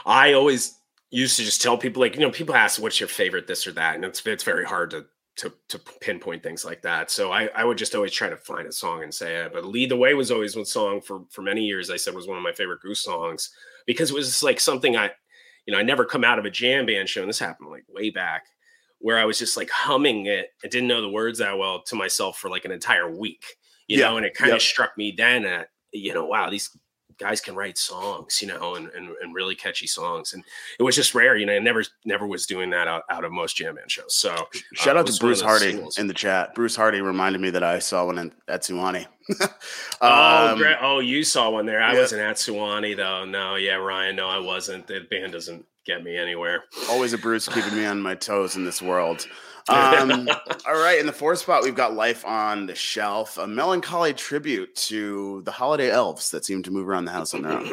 [0.06, 3.46] I always used to just tell people like you know people ask what's your favorite
[3.46, 5.04] this or that, and it's it's very hard to
[5.36, 7.10] to to pinpoint things like that.
[7.10, 9.52] So I I would just always try to find a song and say it.
[9.52, 11.90] But "Lead the Way" was always one song for for many years.
[11.90, 13.50] I said was one of my favorite Goose songs
[13.84, 15.10] because it was like something I
[15.66, 17.84] you know I never come out of a jam band show, and this happened like
[17.90, 18.46] way back
[19.00, 20.48] where I was just like humming it.
[20.64, 23.44] I didn't know the words that well to myself for like an entire week,
[23.88, 24.08] you yeah.
[24.08, 24.62] know, and it kind of yep.
[24.62, 26.70] struck me then at, you know, wow, these
[27.18, 30.32] guys can write songs, you know, and, and, and really catchy songs.
[30.34, 30.42] And
[30.78, 33.32] it was just rare, you know, I never, never was doing that out, out of
[33.32, 34.14] most jam band shows.
[34.14, 34.34] So
[34.74, 35.98] shout uh, out to Bruce Hardy singles.
[35.98, 36.54] in the chat.
[36.54, 39.06] Bruce Hardy reminded me that I saw one in, at Suwannee.
[40.00, 40.76] oh, um, great.
[40.80, 41.82] Oh, you saw one there.
[41.82, 42.00] I yeah.
[42.00, 43.24] wasn't at Suwannee though.
[43.24, 44.16] No, yeah, Ryan.
[44.16, 44.86] No, I wasn't.
[44.86, 46.64] The band doesn't get me anywhere.
[46.90, 49.26] Always a Bruce keeping me on my toes in this world.
[49.68, 50.28] Um,
[50.64, 54.72] all right, in the fourth spot, we've got Life on the Shelf, a melancholy tribute
[54.76, 57.64] to the holiday elves that seem to move around the house on their own.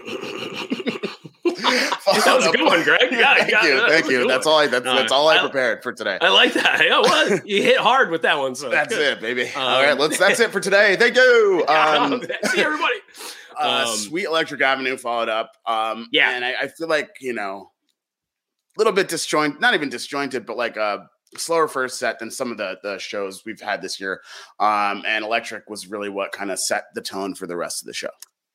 [1.43, 2.99] that was a good one, Greg.
[3.11, 4.27] Yeah, thank you, that thank you.
[4.27, 6.17] That's all I that's, that's all I prepared for today.
[6.19, 6.81] I like that.
[6.83, 8.55] Yeah, well, you hit hard with that one.
[8.55, 9.17] So that's good.
[9.17, 9.43] it, baby.
[9.49, 10.17] Um, all right, let's.
[10.17, 10.95] That's it for today.
[10.95, 11.63] Thank you.
[11.67, 12.95] Um, see everybody.
[13.59, 15.51] Uh, um, Sweet Electric Avenue followed up.
[15.65, 17.69] Um, yeah, and I, I feel like you know,
[18.77, 22.57] little bit disjointed, not even disjointed, but like a slower first set than some of
[22.57, 24.21] the the shows we've had this year.
[24.59, 27.87] Um, and Electric was really what kind of set the tone for the rest of
[27.87, 28.11] the show.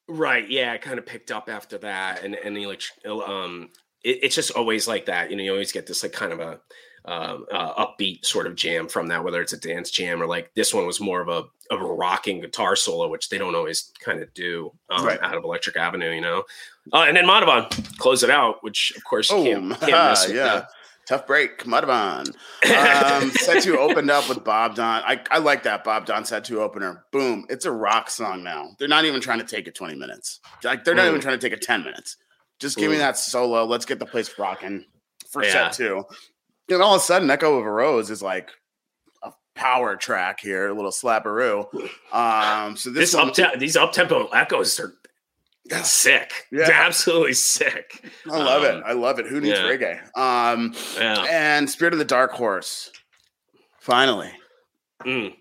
[0.08, 0.50] Right.
[0.50, 0.72] Yeah.
[0.72, 2.24] It kind of picked up after that.
[2.24, 3.68] And, and electric, um,
[4.02, 5.30] it, it's just always like that.
[5.30, 6.60] You know, you always get this like kind of a,
[7.04, 10.52] uh, uh, upbeat sort of jam from that, whether it's a dance jam or like
[10.54, 13.92] this one was more of a of a rocking guitar solo, which they don't always
[14.00, 15.20] kind of do um, right.
[15.22, 16.44] out of Electric Avenue, you know.
[16.92, 20.30] Uh, and then Madhuvan close it out, which of course you can't, can't miss.
[20.30, 20.64] yeah.
[21.06, 22.34] Tough break, Madhuvan.
[23.18, 25.02] Um, set two opened up with Bob Don.
[25.04, 27.04] I, I like that Bob Don set two opener.
[27.12, 27.46] Boom.
[27.48, 28.70] It's a rock song now.
[28.78, 30.40] They're not even trying to take it 20 minutes.
[30.62, 31.08] Like they're not mm.
[31.08, 32.18] even trying to take it 10 minutes.
[32.58, 32.92] Just give mm.
[32.92, 33.64] me that solo.
[33.64, 34.84] Let's get the place rocking
[35.30, 35.70] for yeah.
[35.70, 36.04] set two.
[36.68, 38.50] And all of a sudden, Echo of a Rose is like
[39.58, 41.66] power track here, a little slapperoo.
[42.12, 44.94] Um, so this, this up te- these up tempo echoes are
[45.64, 45.82] yeah.
[45.82, 46.46] sick.
[46.50, 46.70] Yeah.
[46.72, 48.08] absolutely sick.
[48.30, 48.82] I love um, it.
[48.86, 49.26] I love it.
[49.26, 49.64] Who needs yeah.
[49.64, 50.16] reggae?
[50.16, 51.26] Um, yeah.
[51.28, 52.90] And Spirit of the Dark Horse.
[53.80, 54.30] Finally.
[55.04, 55.34] Mm.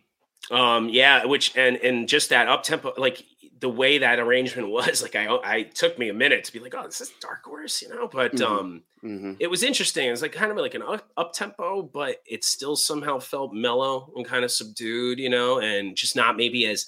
[0.52, 3.24] Um, yeah, which and and just that up tempo, like
[3.60, 6.76] the way that arrangement was, like I I took me a minute to be like,
[6.76, 8.54] oh, this is Dark Horse, you know, but mm-hmm.
[8.54, 9.34] um, mm-hmm.
[9.40, 10.08] it was interesting.
[10.08, 13.54] It was like kind of like an up, up tempo, but it still somehow felt
[13.54, 16.88] mellow and kind of subdued, you know, and just not maybe as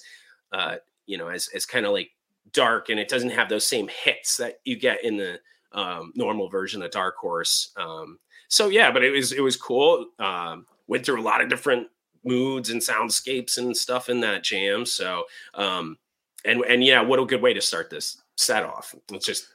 [0.52, 2.10] uh, you know, as as kind of like
[2.52, 5.38] dark and it doesn't have those same hits that you get in the
[5.72, 7.72] um, normal version of Dark Horse.
[7.76, 10.06] Um, so yeah, but it was it was cool.
[10.18, 11.88] Um, went through a lot of different
[12.24, 14.84] moods and soundscapes and stuff in that jam.
[14.84, 15.96] So um,
[16.44, 18.94] and and yeah, what a good way to start this set off.
[19.12, 19.46] It's just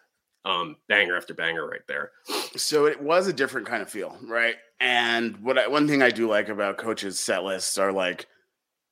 [0.45, 2.11] um, banger after banger right there.
[2.55, 4.55] So it was a different kind of feel, right?
[4.79, 8.27] And what I, one thing I do like about coaches' set lists are like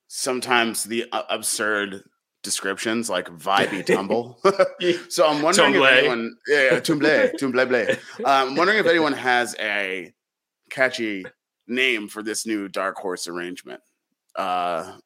[0.07, 2.03] sometimes the uh, absurd
[2.41, 4.39] descriptions like vibey tumble.
[5.09, 7.89] so I'm wondering if anyone, yeah, tumble, tumble, blay.
[7.89, 10.13] Um, I'm wondering if anyone has a
[10.69, 11.25] catchy
[11.67, 13.81] name for this new Dark Horse arrangement.
[14.35, 14.97] Uh,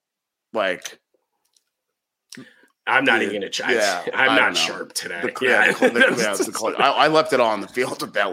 [0.54, 1.00] like
[2.88, 3.74] I'm not even gonna try.
[3.74, 5.22] Yeah, I'm not sharp today.
[5.22, 8.28] The, yeah, the, the, I, I, left it all on the field with that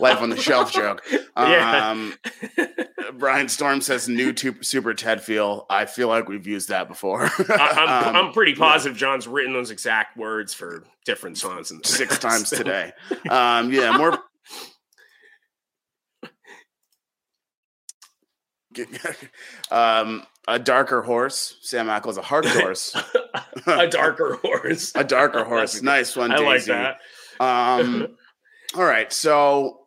[0.00, 1.02] life on the shelf joke.
[1.36, 2.14] Um,
[2.56, 2.66] yeah.
[3.14, 5.66] Brian Storm says new super Ted feel.
[5.70, 7.30] I feel like we've used that before.
[7.48, 9.00] I, am um, I'm pretty positive yeah.
[9.00, 12.92] John's written those exact words for different songs and six times today.
[13.28, 14.18] Um, yeah, more.
[19.70, 21.56] um, a darker horse.
[21.62, 22.94] Sam Ackles, a hard horse.
[23.66, 24.92] a darker horse.
[24.94, 25.82] a darker horse.
[25.82, 26.32] nice one.
[26.32, 26.98] I like that.
[27.38, 28.08] Um,
[28.74, 29.12] all right.
[29.12, 29.86] So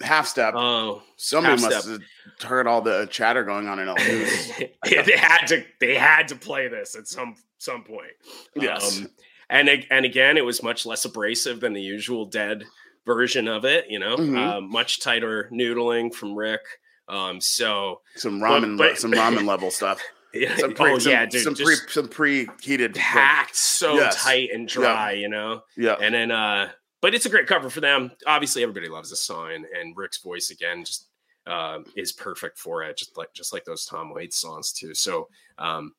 [0.00, 0.54] half step.
[0.56, 2.00] Oh, Somebody must step.
[2.40, 4.50] have heard all the chatter going on in News.
[4.86, 8.12] Yeah, they had to they had to play this at some some point.
[8.56, 8.98] Yes.
[9.00, 9.10] Um,
[9.50, 12.64] and and again, it was much less abrasive than the usual dead
[13.06, 13.86] version of it.
[13.88, 14.36] You know, Mhm.
[14.36, 16.62] uh, much tighter noodling from Rick.
[17.08, 20.00] Um, so some ramen, but- some ramen level stuff.
[20.32, 22.94] yeah, Some pre, oh some, yeah, dude, some pre, some preheated.
[22.96, 24.22] packed so Yes.
[24.22, 25.12] tight and dry.
[25.12, 25.96] You know, Yeah.
[26.00, 28.10] and then uh, but it's a great cover for them.
[28.26, 31.08] Obviously, everybody loves the song, and Rick's voice again just
[31.46, 34.94] uh, is perfect for it, just like just like those Tom Waits songs too.
[34.94, 35.28] So.
[35.58, 35.94] Um,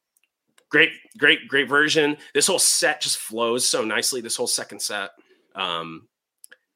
[0.70, 5.12] great great great version this whole set just flows so nicely this whole second set
[5.54, 6.08] um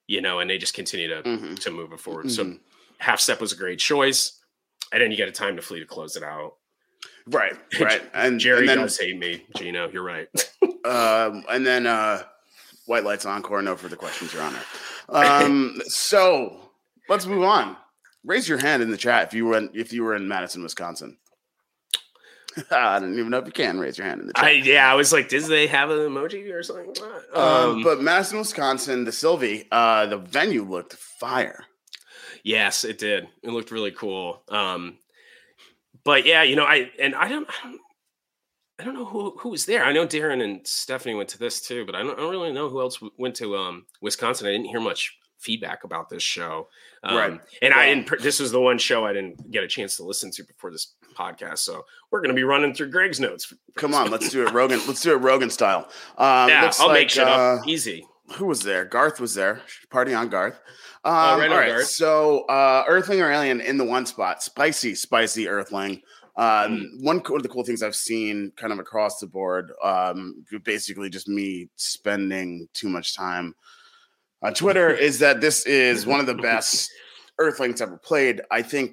[0.07, 1.59] you know and they just continue to Mhm.
[1.59, 2.59] to move it forward so Mhm.
[2.99, 4.39] Half step was a great choice
[4.91, 6.53] and then you get a time to flee to close it out
[7.27, 7.53] Right.
[7.79, 8.01] Right.
[8.13, 10.27] And jerry and then, does hate me gino you're right
[10.85, 12.23] Um, and then uh,
[12.85, 14.61] White Lights Encore, no further questions, Your Honor.
[15.09, 16.59] Um, so
[17.09, 17.75] let's move on.
[18.23, 20.61] Raise your hand in the chat if you were in, if you were in Madison,
[20.61, 21.17] Wisconsin.
[22.71, 24.43] I don't even know if you can raise your hand in the chat.
[24.45, 26.93] i yeah i was like did they have an emoji or something
[27.33, 31.65] um, um, but Madison, Wisconsin, the Sylvee, uh, the venue looked fire.
[32.43, 34.97] Yes it did it looked really cool um
[36.03, 37.81] but yeah you know i and i don't I don't
[38.79, 39.83] I don't know who who was there.
[39.83, 42.53] I know Darren and Stephanie went to this too, but I don't, I don't really
[42.53, 44.47] know who else went to um, Wisconsin.
[44.47, 46.67] I didn't hear much feedback about this show,
[47.03, 47.41] um, Right.
[47.61, 48.21] And I didn't.
[48.21, 50.93] This was the one show I didn't get a chance to listen to before this
[51.13, 51.59] podcast.
[51.59, 53.53] So we're going to be running through Greg's notes.
[53.75, 54.79] Come on, let's do it, Rogan.
[54.87, 55.89] Let's do it, Rogan style.
[56.17, 58.05] Um, yeah, looks I'll like, make shit uh, up easy.
[58.33, 58.85] Who was there?
[58.85, 59.61] Garth was there.
[59.89, 60.59] Party on Garth.
[61.03, 61.67] Um, Oh, right all right.
[61.69, 61.85] Garth.
[61.87, 64.43] So, uh, Earthling or Alien in the one spot.
[64.43, 66.01] Spicy, spicy Earthling.
[66.35, 66.45] Um,
[66.99, 67.03] Mm.
[67.03, 71.27] One of the cool things I've seen kind of across the board, um, basically just
[71.27, 73.55] me spending too much time
[74.41, 76.89] on Twitter, is that this is one of the best
[77.39, 78.41] Earthlings ever played.
[78.51, 78.91] I think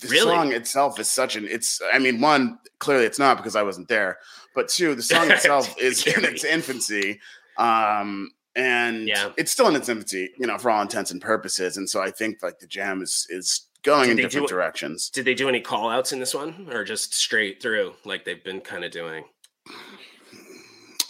[0.00, 0.30] the Really?
[0.30, 3.88] song itself is such an it's I mean, one, clearly it's not because I wasn't
[3.88, 4.18] there,
[4.54, 7.20] but two, the song itself is in its infancy.
[7.58, 9.30] Um and Yeah.
[9.36, 11.76] it's still in its infancy, you know, for all intents and purposes.
[11.76, 14.48] And so I think like the jam is is going Did in they do different
[14.48, 15.08] directions.
[15.10, 18.42] Did they do any call outs in this one, or just straight through like they've
[18.42, 19.24] been kind of doing?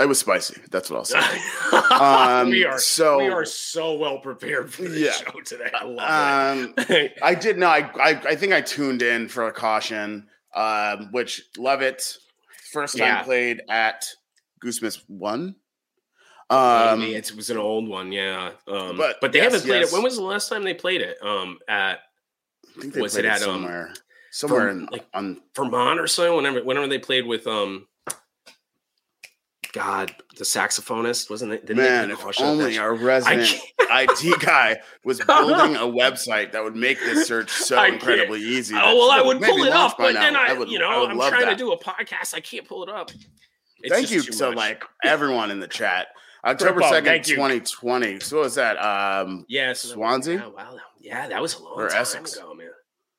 [0.00, 0.60] It was spicy.
[0.70, 1.20] That's what I'll say.
[1.98, 5.10] Um, we are so- we are so well prepared for the Yeah.
[5.10, 5.70] show today.
[5.74, 7.18] I love Um it.
[7.20, 11.42] I did no, I, I I think I tuned in for a caution, um, which
[11.56, 12.16] love it.
[12.72, 13.22] First time Yeah.
[13.24, 14.06] played at
[14.64, 15.56] Goosemas one.
[16.50, 18.52] Um, Um, it was an old one, yeah.
[18.66, 19.90] Um, but but, they yes, haven't played yes.
[19.90, 19.94] it.
[19.94, 21.18] When was the last time they played it?
[21.22, 21.98] Um, at
[22.76, 23.92] I think they was played it at, um, somewhere,
[24.30, 26.36] somewhere Verm- in, like- on Vermont or so?
[26.36, 27.86] Whenever, whenever they played with um,
[29.74, 31.66] God, the saxophonist wasn't it?
[31.66, 32.10] didn't man.
[32.10, 36.74] If Caution at that only our resident IT guy was building a website that would
[36.76, 38.74] make this search so I incredibly easy.
[38.74, 40.20] Oh well, I would pull it off, but now.
[40.20, 41.50] then I, would- you know, I I'm trying that.
[41.50, 42.32] to do a podcast.
[42.32, 43.10] I can't pull it up.
[43.80, 44.56] It's Thank you to much.
[44.56, 46.08] like everyone in the chat.
[46.44, 48.20] October second, twenty twenty.
[48.20, 48.76] So what was that?
[48.76, 50.34] Um, yeah, so that- Swansea?
[50.38, 52.36] Yeah, wow, that- yeah, that was a long Or time Essex?
[52.36, 52.70] ago, man.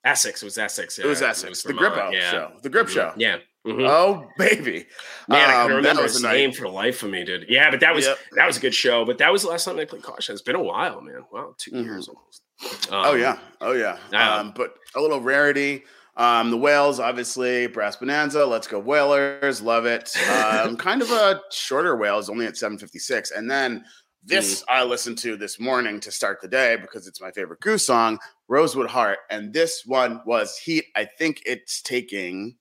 [0.05, 0.97] Essex it was Essex.
[0.97, 2.31] it was Essex, the Vermont, Grippo yeah.
[2.31, 2.93] show, the Grip Mhm.
[2.93, 3.13] show.
[3.17, 3.37] Yeah.
[3.67, 3.85] Mhm.
[3.89, 4.87] Oh baby,
[5.27, 7.47] Man, I Um, can that remember was his name for the life of me, dude.
[7.49, 8.17] Yeah, but that was Yep.
[8.37, 9.03] that was a good show.
[9.03, 10.31] But that was the last time they played Caution.
[10.33, 11.25] It's been a while, man.
[11.33, 11.83] Wow, 2 Mhm.
[11.83, 12.43] years almost.
[12.91, 13.97] oh Um, yeah, oh yeah.
[14.13, 14.35] yeah.
[14.37, 15.83] Um, but a little rarity.
[16.19, 18.45] Um, the whales, obviously, Brass Bonanza.
[18.45, 20.13] Let's go Whalers, love it.
[20.29, 23.83] Um, kind of a shorter whales, only at seven fifty six, and then.
[24.21, 24.65] This Mm.
[24.67, 28.19] I listened to this morning to start the day because it's my favorite Goose song,
[28.49, 29.19] Rosewood Heart.
[29.29, 30.83] And this one was Heat.
[30.93, 32.57] I think it's taking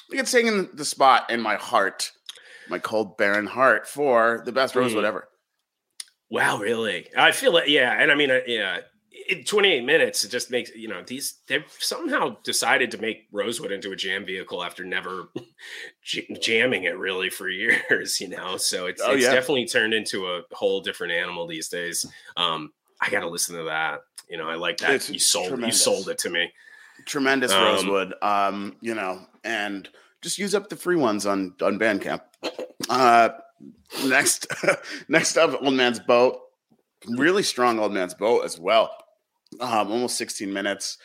[0.00, 2.10] I think it's taking the spot in my heart,
[2.70, 5.08] my cold, barren heart, for the best Rosewood Mm.
[5.08, 5.28] ever.
[6.30, 7.08] Wow, really?
[7.14, 8.80] I feel like yeah, and I mean, uh, yeah,
[9.28, 13.72] in 28 minutes, it just makes you know these they've somehow decided to make Rosewood
[13.72, 15.28] into a jam vehicle after never
[16.40, 18.56] jamming it really for years, you know.
[18.56, 19.32] So it's Oh, it's yeah.
[19.34, 22.06] definitely turned into a whole different animal these days.
[22.36, 24.00] Um, I got to listen to that.
[24.28, 24.90] You know, I like that.
[24.92, 25.78] It's you sold tremendous.
[25.86, 26.52] you sold it to me.
[27.06, 28.14] Tremendous Um, Rosewood.
[28.22, 29.88] Um, you know, and
[30.22, 32.22] just use up the free ones on on Bandcamp.
[32.88, 33.30] Uh
[34.06, 34.46] next
[35.08, 36.40] next up, Old Man's Boat.
[37.08, 38.90] Really strong Old Man's Boat as well.
[39.60, 40.98] Um, almost 16 minutes.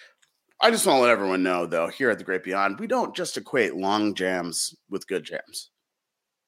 [0.62, 3.15] I just want to let everyone know, though, here at the Great Beyond, we don't
[3.15, 5.69] just equate long jams with good jams.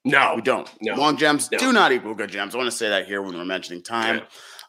[0.08, 0.70] No, We don't.
[0.82, 1.58] no, Long jams no.
[1.58, 2.54] do not equal good jams.
[2.54, 4.22] I want to say that here when we're mentioning time.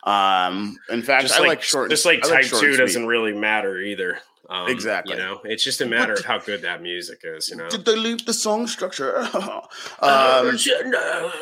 [0.02, 1.90] Um, in fact, just I like, like, short.
[1.90, 4.18] just like I type short two doesn't really matter either.
[4.48, 5.14] Um, Exactly.
[5.16, 7.48] You know, it's just a matter of how good that music is.
[7.48, 7.68] You know.
[7.68, 9.18] Did they leave the song structure?
[9.34, 9.62] um,
[10.00, 10.42] Uh,
[10.84, 11.32] no.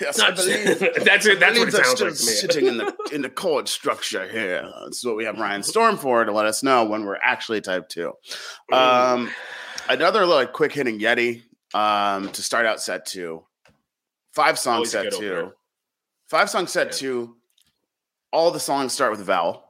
[0.00, 0.78] yes, I believe.
[1.04, 1.36] that's it.
[1.36, 2.16] I That's believe what it sounds like me.
[2.16, 4.68] sitting in the in the chord structure here.
[4.82, 7.88] That's what we have Ryan Storm for to let us know when we're actually type
[7.88, 8.12] two.
[8.72, 9.30] Um,
[9.88, 11.42] another like quick hitting Yeti
[11.74, 13.44] um, to start out set two.
[14.32, 15.16] Five song Always set two.
[15.16, 15.54] opener.
[16.28, 16.92] Five song set Yeah.
[16.92, 17.36] two.
[18.32, 19.62] All the songs start with a vowel.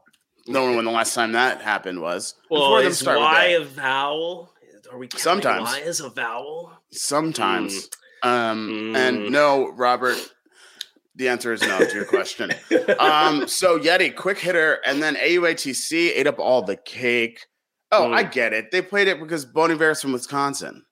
[0.48, 2.34] No one when the last time that happened was.
[2.50, 4.52] Well, Before is with a vowel?
[4.92, 5.64] Are we Sometimes.
[5.64, 6.72] Y is a vowel?
[6.92, 7.88] Sometimes.
[8.22, 8.96] Um, Mm.
[8.96, 10.16] and no, Robert.
[11.16, 12.50] The answer is no to your question.
[12.98, 17.46] um, so Yeti, quick hitter, and then AUATC ate up all the cake.
[17.90, 18.14] Oh, Mm.
[18.14, 18.70] I get it.
[18.70, 20.84] They played it because Bon Iver's from Wisconsin.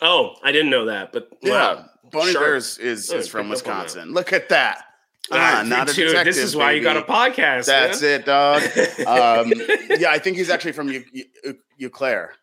[0.00, 1.84] oh, I didn't know that, but Yeah, wow.
[2.12, 2.28] Bon.
[2.28, 3.82] Iver's is, Oh, is from picked up on that.
[3.84, 4.12] Wisconsin.
[4.14, 4.84] Look at that.
[5.30, 6.24] Ah, not a detective.
[6.24, 7.66] This is why you got a podcast.
[7.66, 8.20] That's man.
[8.20, 8.62] it, dog.
[9.06, 9.52] Um,
[9.98, 12.34] yeah, I think he's actually from Eu- Eu- Eau Claire.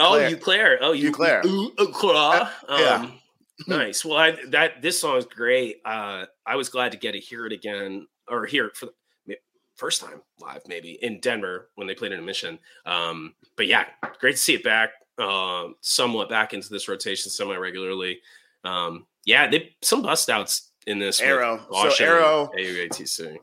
[0.00, 0.36] Oh.
[0.40, 0.78] Claire.
[0.80, 1.42] Oh, you Eau Claire.
[1.44, 2.94] Eau- Eau yeah.
[3.02, 3.18] Um,
[3.66, 4.04] nice.
[4.04, 5.80] Well, I, that this song is great.
[5.84, 8.86] Uh, I was glad to get to hear it again or hear it for
[9.26, 9.36] the
[9.76, 12.58] first time live, maybe in Denver when they played in Mission.
[12.84, 13.86] Um, but yeah,
[14.20, 18.20] great to see it back, uh, somewhat back into this rotation semi regularly.
[18.64, 21.20] Um, yeah, they some bust outs in this.
[21.20, 21.64] Arrow.
[21.70, 23.36] So Arrow- AUATC.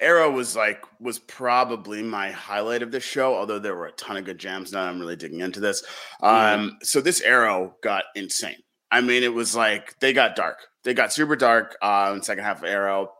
[0.00, 4.16] Arrow was like was probably my highlight of the show, although there were a ton
[4.16, 4.72] of good jams.
[4.72, 5.84] Now I'm really digging into this.
[6.22, 8.56] Um, so this Arrow got insane.
[8.90, 10.58] I mean, it was like they got dark.
[10.82, 13.12] They got super dark uh, in the second half of Arrow,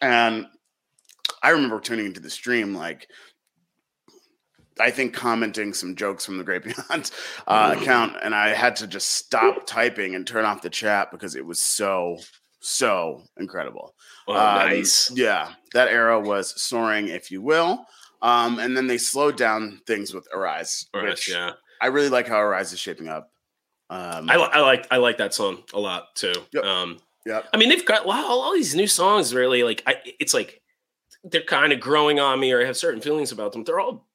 [0.00, 0.46] and
[1.42, 3.08] I remember tuning into the stream like.
[4.78, 7.10] I think commenting some jokes from the Great Beyond
[7.46, 11.34] uh, account, and I had to just stop typing and turn off the chat because
[11.34, 12.18] it was so
[12.68, 13.94] so incredible.
[14.28, 15.10] Oh, Um, nice.
[15.14, 17.86] Yeah, that Arrow was soaring, if you will.
[18.22, 21.52] Um, and then they slowed down things with Arise, All right, which yeah.
[21.80, 23.30] I really like how Arise is shaping up.
[23.88, 26.32] Um, I, I like I like that song a lot too.
[26.52, 26.64] Yep.
[26.64, 27.48] Um, Yep.
[27.52, 29.34] I mean, they've got wow, all these new songs.
[29.34, 30.62] Really, like I, it's like
[31.24, 33.64] they're kind of growing on me, or I have certain feelings about them.
[33.64, 34.06] They're all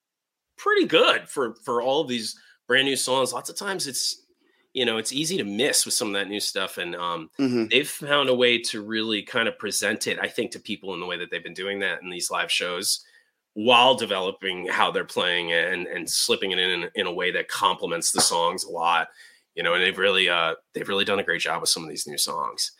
[0.57, 3.33] pretty good for for all of these brand new songs.
[3.33, 4.25] Lots of times, it's
[4.73, 7.69] you know it's easy to miss with some of that new stuff, and um, mhm.
[7.69, 10.19] they've found a way to really kind of present it.
[10.19, 12.51] I think to people in the way that they've been doing that in these live
[12.51, 13.05] shows.
[13.53, 17.49] While developing how they're playing it and, and slipping it in in a way that
[17.49, 19.10] complements the songs a lot,
[19.55, 21.89] you know, and they've really uh they've really done a great job with some of
[21.89, 22.71] these new songs.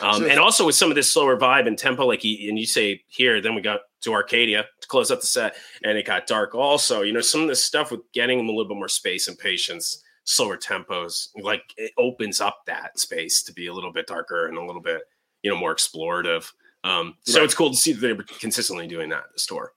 [0.00, 2.56] Um, So- and also with some of this slower vibe and tempo, like you, and
[2.56, 6.06] you say here, then we got to Arcadia to close up the set, and it
[6.06, 6.54] got dark.
[6.54, 9.26] Also, you know, some of this stuff with getting them a little bit more space
[9.26, 14.06] and patience, slower tempos, like it opens up that space to be a little bit
[14.06, 15.02] darker and a little bit,
[15.42, 16.50] you know, more explorative.
[16.84, 17.44] Um, so Right.
[17.44, 19.72] it's cool to see that they're consistently doing that at the store.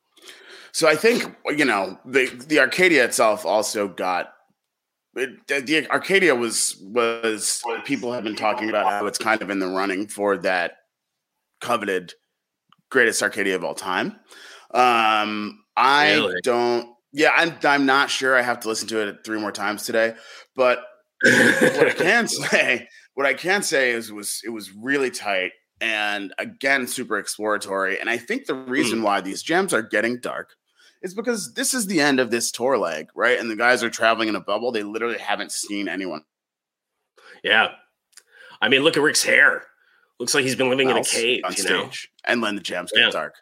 [0.72, 4.34] So I think you know the the Arcadia itself also got
[5.16, 9.50] it, the, the Arcadia was was people have been talking about how it's kind of
[9.52, 10.78] in the running for that
[11.62, 12.14] coveted
[12.90, 14.20] greatest Arcadia of all time.
[14.74, 16.42] Um, I Really?
[16.42, 16.93] don't.
[17.14, 17.56] Yeah, I'm.
[17.64, 18.36] I'm not sure.
[18.36, 20.16] I have to listen to it three more times today.
[20.56, 20.80] But
[21.24, 25.52] what I can say, what I can say is, it was it was really tight
[25.80, 28.00] and again super exploratory.
[28.00, 29.04] And I think the reason Hmm.
[29.06, 30.56] why these gems are getting dark
[31.02, 33.40] is because this is the end of this tour leg, right?
[33.40, 34.72] And the guys are traveling in a bubble.
[34.72, 36.24] They literally haven't seen anyone
[37.44, 37.70] yeah.
[38.62, 39.64] I mean, look at Rick's hair.
[40.20, 41.90] Looks like he's been living in a cave, on you know?
[41.90, 43.10] stage and then the get Yeah.
[43.10, 43.36] dark.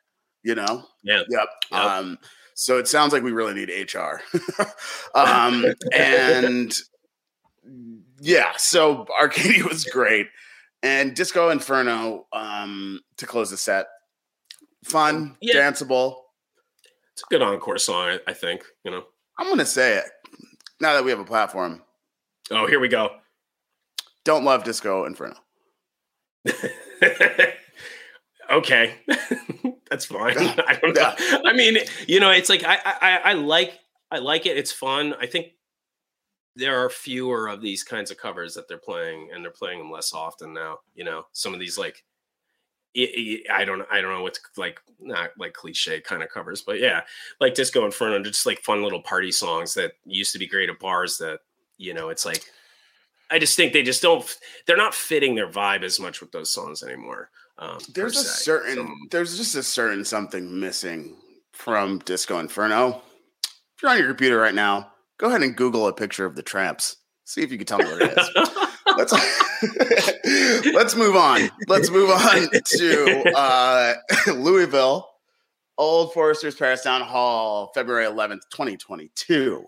[0.44, 0.88] You know?
[1.04, 1.22] Yeah.
[1.30, 1.48] Yep.
[1.72, 1.80] Yep.
[1.80, 2.18] Um,
[2.62, 4.22] so it sounds like we really need HR.
[5.16, 6.72] um, and
[8.20, 10.28] yeah, so Arcadia was great.
[10.84, 13.88] And Disco Inferno um, to close the set.
[14.86, 15.56] Fun, Yeah.
[15.56, 16.18] danceable.
[17.14, 19.06] It's a good encore song, I, I think, you know?
[19.40, 20.06] I'm going to say it
[20.80, 21.82] now that we have a platform.
[22.52, 23.10] Oh, here we go.
[24.24, 25.36] Don't love Disco Inferno.
[28.52, 28.96] okay,
[29.90, 30.38] that's fine.
[30.38, 31.14] I don't know.
[31.46, 33.80] I mean, you know, it's like I, I I like
[34.12, 34.58] I like it.
[34.58, 35.14] It's fun.
[35.20, 35.48] I think
[36.56, 39.92] there are fewer of these kinds of covers that they're playing, and they're playing them
[39.92, 40.80] less often now.
[40.94, 42.04] You know, some of these like
[42.98, 47.02] I- don't I don't know what's like not like cliche kind of covers, but yeah,
[47.40, 50.80] like Disco Inferno, just like fun little party songs that used to be great at
[50.80, 51.18] bars.
[51.18, 51.40] That
[51.78, 52.44] you know, it's like
[53.30, 54.26] I just think they just don't.
[54.68, 57.30] They're not fitting their vibe as much with those songs anymore.
[57.62, 58.44] Um, There's a se.
[58.44, 61.16] certain, So, there's just a certain something missing
[61.54, 63.04] from Disco Inferno.
[63.44, 66.42] If you're on your computer right now, go ahead and Google a picture of the
[66.42, 66.96] Trammps.
[67.24, 68.30] See if you can tell me what it is.
[68.98, 69.14] let's
[70.74, 71.52] let's move on.
[71.68, 73.94] Let's move on to uh,
[74.34, 75.08] Louisville.
[75.78, 79.66] Old Forester's Paristown Hall, February 11th, 2022.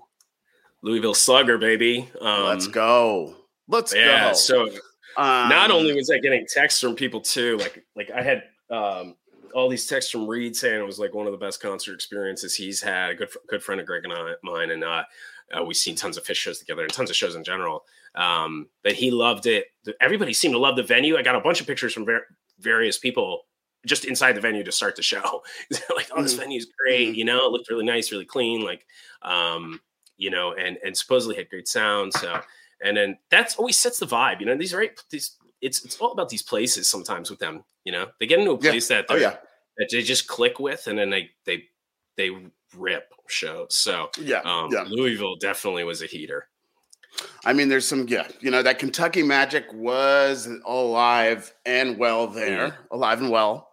[0.82, 2.10] Louisville Slugger, baby.
[2.20, 3.36] Um, Let's go.
[3.68, 4.34] Let's yeah, go.
[4.34, 4.70] So
[5.18, 9.16] um, not only was I getting texts from people too, like like I had um,
[9.54, 12.56] all these texts from Reed saying it was like one of the best concert experiences
[12.56, 13.12] he's had.
[13.12, 15.04] A good good friend of Greg and I, mine, and uh,
[15.52, 17.84] uh, we've seen tons of Phish shows together and tons of shows in general.
[18.16, 19.68] Um, but he loved it.
[20.00, 21.18] Everybody seemed to love the venue.
[21.18, 22.28] I got a bunch of pictures from ver-
[22.60, 23.46] various people
[23.86, 25.44] just inside the venue to start the show.
[25.96, 26.42] like, oh, this mm-hmm.
[26.42, 27.10] venue's great.
[27.10, 27.16] Mm-hmm.
[27.16, 28.64] You know, it looked really nice, really clean.
[28.64, 28.86] Like,
[29.22, 29.80] um,
[30.18, 32.14] you know, and and supposedly had great sound.
[32.14, 32.40] So,
[32.84, 34.40] and then that's always sets the vibe.
[34.40, 37.64] You know, these right these it's it's all about these places sometimes with them.
[37.86, 38.98] You know, they get into a place yeah.
[38.98, 39.36] that oh, yeah.
[39.78, 41.64] that they just click with, and then they they
[42.18, 42.30] they
[42.78, 43.76] rip shows.
[43.76, 44.86] So yeah, um, yeah.
[44.88, 46.48] Louisville definitely was a heater.
[47.46, 52.70] I mean, there's some yeah, you know that Kentucky Magic was alive and well there,
[52.70, 52.76] mm.
[52.92, 53.70] alive and well.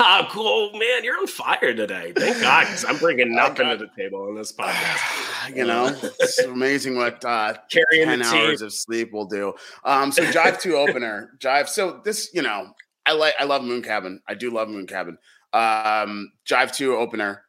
[0.00, 1.04] Ah, cool, man!
[1.04, 2.14] You're on fire today.
[2.16, 5.54] Thank God, because I'm bringing nothing to the table on this podcast.
[5.54, 9.52] you know, it's amazing what uh, Carrying ten hours of sleep will do.
[9.84, 11.68] Um, so Jive Two opener, Jive.
[11.68, 12.70] So this, you know,
[13.04, 14.22] I like, I love Moon Cabin.
[14.26, 15.18] I do love Moon Cabin.
[15.52, 17.42] Um, Jive Two opener,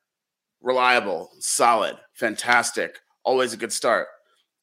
[0.61, 4.07] reliable, solid, fantastic, always a good start.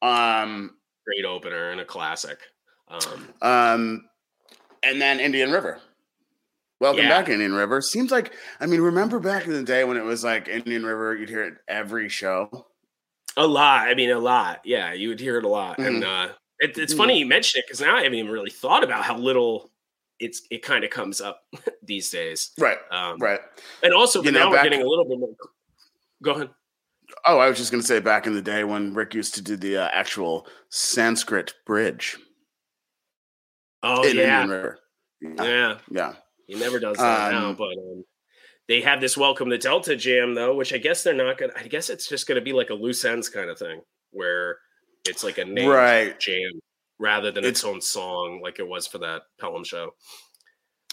[0.03, 2.37] Um, great opener and a classic.
[2.87, 4.05] Um, um
[4.83, 5.79] and then Indian River.
[6.83, 7.21] Welcome yeah.
[7.21, 7.79] back, Indian River.
[7.79, 11.15] Seems like I mean, remember back in the day when it was like Indian River,
[11.15, 12.67] you'd hear it every show.
[13.37, 13.87] A lot.
[13.87, 14.59] I mean, a lot.
[14.65, 15.77] Yeah, you would hear it a lot.
[15.77, 15.95] Mm-hmm.
[15.95, 16.27] And uh,
[16.59, 16.97] it, it's mm-hmm.
[16.97, 19.71] funny you mention it because now I haven't even really thought about how little
[20.19, 21.43] it's it kind of comes up
[21.83, 22.51] these days.
[22.59, 22.79] Right.
[22.91, 23.39] Um, right.
[23.81, 25.29] And also, you now know, we're getting a little bit more.
[26.21, 26.49] Go ahead.
[27.25, 29.41] Oh, I was just going to say back in the day when Rick used to
[29.41, 32.17] do the uh, actual Sanskrit bridge.
[33.83, 34.45] Oh yeah.
[34.45, 35.35] yeah.
[35.37, 35.77] yeah.
[35.89, 36.13] Yeah.
[36.47, 38.03] He never does that um, now, but um,
[38.67, 41.53] they have this welcome the Delta jam though, which I guess they're not gonna.
[41.55, 43.81] I guess it's just gonna be like a loose ends kind of thing
[44.11, 44.57] where
[45.05, 46.19] it's like a named right.
[46.19, 46.51] jam
[46.99, 49.93] rather than it's, its own song like it was for that Pelham show.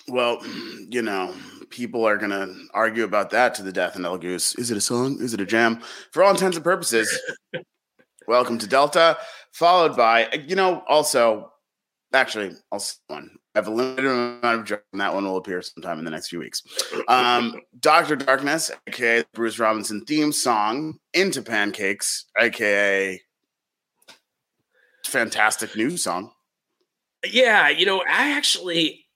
[0.09, 0.41] Well,
[0.89, 1.35] you know,
[1.71, 4.55] people are gonna argue about that to the death in El Goose.
[4.57, 5.19] Is it a song?
[5.21, 5.81] Is it a jam?
[6.13, 7.19] For all intents and purposes,
[8.27, 9.19] welcome to Delta,
[9.53, 11.53] followed by you know also
[12.13, 15.99] actually also one have a limited amount of jokes, and that one will appear sometime
[15.99, 16.63] in the next few weeks.
[17.09, 23.21] Um, Doctor Darkness, aka Bruce Robinson theme song, "Into Pancakes," aka
[25.05, 26.33] fantastic new song.
[27.29, 29.07] Yeah, you know, I actually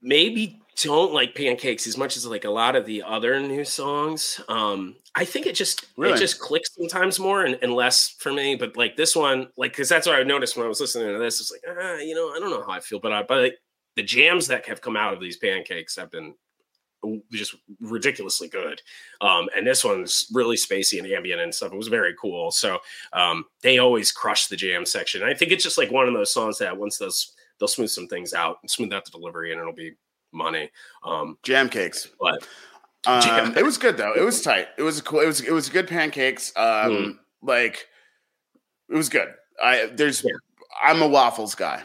[0.00, 4.40] maybe don't like pancakes as much as like a lot of the other new songs.
[4.48, 6.14] Um, I think it just really?
[6.14, 8.56] it just clicks sometimes more and, and, less for me.
[8.56, 11.18] But like this one, like because that's what I noticed when I was listening to
[11.18, 11.40] this.
[11.40, 13.58] It's like ah, you know, I don't know how I feel, but I, but like,
[13.96, 16.34] the jams that have come out of these pancakes have been
[17.32, 18.80] just ridiculously good.
[19.20, 21.72] Um, and this one's really spacey and ambient and stuff.
[21.72, 22.50] It was very cool.
[22.50, 22.78] So
[23.12, 25.22] um, they always crush the jam section.
[25.22, 28.06] I think it's just like one of those songs that once those they'll smooth some
[28.06, 29.94] things out and smooth out the delivery and it'll be
[30.32, 30.70] money.
[31.04, 32.46] Um, jam cakes, but
[33.06, 33.56] um, jam.
[33.56, 34.12] it was good though.
[34.14, 34.68] It was tight.
[34.76, 35.20] It was cool.
[35.20, 36.52] It was it was good pancakes.
[36.56, 37.18] Um, mm.
[37.42, 37.86] like
[38.88, 39.28] it was good.
[39.62, 40.32] I there's yeah.
[40.82, 41.82] I'm a waffles guy.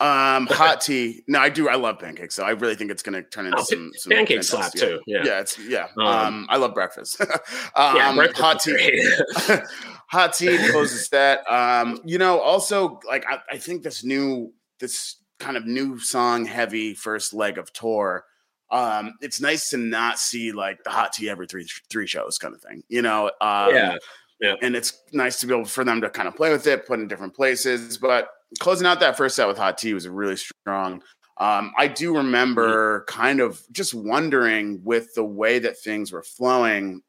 [0.00, 1.22] Um, hot tea.
[1.28, 1.68] No, I do.
[1.68, 4.10] I love pancakes, so I really think it's going to turn into oh, some, some
[4.10, 4.98] pancake slap too.
[5.06, 5.88] Yeah, yeah, it's yeah.
[5.98, 7.20] Um, um I love breakfast.
[7.76, 9.10] um, yeah, breakfast hot tea.
[10.08, 11.40] hot tea closes that.
[11.52, 16.44] Um, you know, also like I, I think this new this kind of new song
[16.44, 18.24] heavy first leg of tour
[18.70, 22.54] um it's nice to not see like the hot tea every three three shows kind
[22.54, 23.96] of thing you know um, yeah
[24.40, 26.86] yeah and it's nice to be able for them to kind of play with it
[26.86, 28.28] put in different places but
[28.58, 31.02] closing out that first set with hot tea was really strong
[31.40, 33.18] um, I do remember mm-hmm.
[33.18, 37.00] kind of just wondering with the way that things were flowing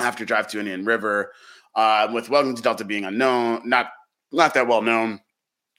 [0.00, 1.32] after Drive to Indian River,
[1.74, 3.88] uh, with Welcome to Delta being unknown, not
[4.32, 5.20] not that well known,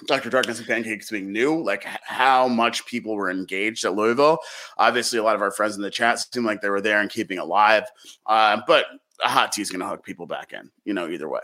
[0.05, 0.29] Dr.
[0.29, 4.39] Darkness and Pancakes being new, like how much people were engaged at Louisville.
[4.77, 7.09] Obviously, a lot of our friends in the chat seemed like they were there and
[7.09, 7.83] keeping alive.
[8.25, 8.85] Uh, but
[9.23, 11.39] a hot tea is going to hook people back in, you know, either way.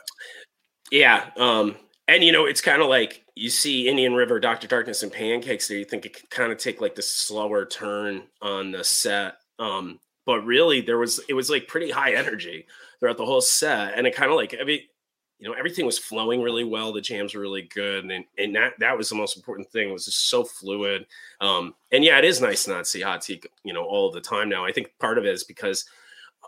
[0.91, 1.29] Yeah.
[1.37, 1.75] Um,
[2.07, 4.67] and, you know, it's kind of like you see Indian River, Dr.
[4.67, 5.77] Darkness, and Pancakes there.
[5.77, 9.35] You think it could kind of take like the slower turn on the set.
[9.57, 12.67] Um, but really, there was, it was like pretty high energy
[12.99, 13.97] throughout the whole set.
[13.97, 14.81] And it kind of like, I mean,
[15.43, 18.73] you know everything was flowing really well the jams were really good and and that
[18.79, 21.05] that was the most important thing it was just so fluid
[21.41, 24.21] um and yeah it is nice not to see hot tea you know all the
[24.21, 25.85] time now i think part of it is because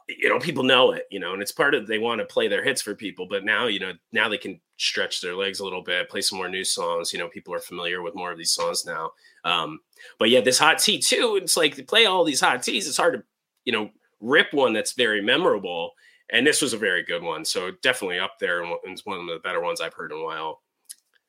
[0.08, 2.48] you know people know it you know and it's part of they want to play
[2.48, 5.64] their hits for people but now you know now they can stretch their legs a
[5.64, 8.38] little bit play some more new songs you know people are familiar with more of
[8.38, 9.12] these songs now
[9.44, 9.80] um
[10.20, 13.16] but yeah this hot tea too it's like play all these hot teas it's hard
[13.16, 13.24] to
[13.66, 13.90] you know
[14.26, 15.92] rip one that's very memorable.
[16.32, 17.46] And this was a very good one.
[17.46, 20.24] So definitely up there and it's one of the better ones I've heard in a
[20.24, 20.62] while.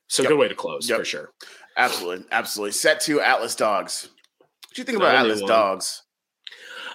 [0.08, 0.30] So yep.
[0.30, 0.98] good way to close yep.
[0.98, 1.30] for sure.
[1.76, 2.24] Absolutely.
[2.30, 2.72] Absolutely.
[2.72, 4.08] Set to Atlas Dogs.
[4.38, 5.48] What do you think about Atlas one.
[5.48, 6.02] Dogs?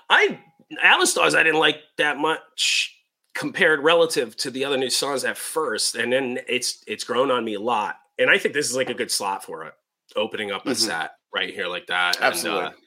[0.09, 0.39] I
[0.81, 2.95] Atlas Dogs I didn't like that much
[3.35, 5.95] compared relative to the other new songs at first.
[5.95, 7.97] And then it's it's grown on me a lot.
[8.17, 9.73] And I think this is like a good slot for it,
[10.15, 10.75] opening up a mm-hmm.
[10.75, 12.21] set right here like that.
[12.21, 12.65] Absolutely.
[12.65, 12.77] And, uh,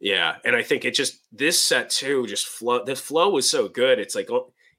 [0.00, 2.84] yeah, and I think it just this set too just flow.
[2.84, 3.98] The flow was so good.
[3.98, 4.28] It's like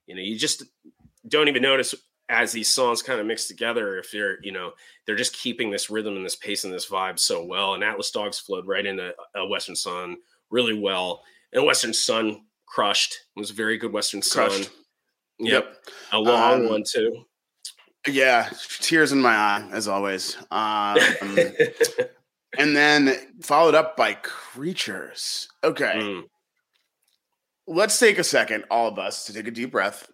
[0.07, 0.63] you know you just
[1.27, 1.95] don't even notice
[2.29, 4.71] as these songs kind of mix together if you're you know
[5.05, 7.73] they're just keeping this rhythm and this pace and this vibe so well.
[7.73, 10.17] And Atlas Dogs flowed right into a Western Sun
[10.49, 11.21] really well.
[11.53, 13.13] And Western Sun crushed.
[13.35, 14.49] It was a very good Western Sun.
[14.49, 14.71] Crushed.
[15.39, 15.65] Yep.
[15.65, 15.77] yep.
[16.11, 17.25] A long um, one too.
[18.07, 18.49] Yeah,
[18.79, 20.37] tears in my eye as always.
[20.51, 20.97] Um,
[22.57, 25.49] and then followed up by creatures.
[25.63, 25.93] Okay.
[25.95, 26.23] Mm.
[27.67, 30.07] Let's take a second, all of us, to take a deep breath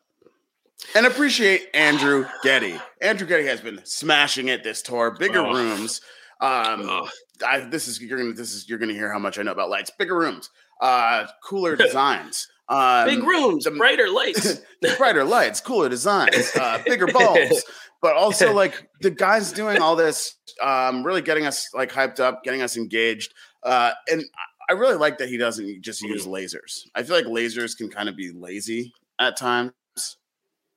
[0.96, 2.82] and appreciate Andrew Goedde.
[3.02, 5.12] Andrew Goedde has been smashing it this tour.
[5.12, 5.54] Bigger oh.
[5.54, 6.02] rooms.
[6.40, 7.10] Um, oh.
[7.46, 9.70] I, this is you're gonna this is you're gonna hear how much I know about
[9.70, 9.92] lights.
[9.98, 10.50] Bigger rooms,
[10.82, 12.48] uh, cooler designs.
[12.70, 14.62] Um, Big rooms, the, brighter lights,
[14.98, 17.66] brighter lights, cooler designs, uh, bigger bulbs,
[18.02, 22.44] but also like the guys doing all this, um, really getting us like hyped up,
[22.44, 23.34] getting us engaged.
[23.64, 24.24] Uh, and
[24.70, 26.88] I really like that he doesn't just use lasers.
[26.96, 29.74] I feel like lasers can kind of be lazy at times.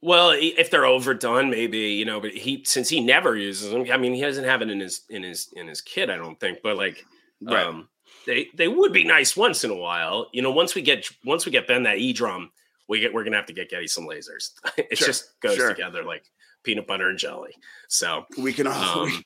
[0.03, 2.21] Well, if they're overdone, maybe you know.
[2.21, 5.03] But he, since he never uses them, I mean, he doesn't have it in his
[5.09, 6.11] in his in his kit.
[6.11, 6.59] I don't think.
[6.63, 7.05] But like,
[7.41, 7.65] right.
[7.65, 7.89] um,
[8.27, 10.29] they they would be nice once in a while.
[10.33, 12.51] You know, once we get once we get Ben that E drum,
[12.89, 14.51] we get we're gonna have to get Goedde some lasers.
[14.77, 15.71] it sure, just goes sure.
[15.71, 16.25] together like
[16.65, 17.55] peanut butter and jelly.
[17.89, 19.23] So we can all um,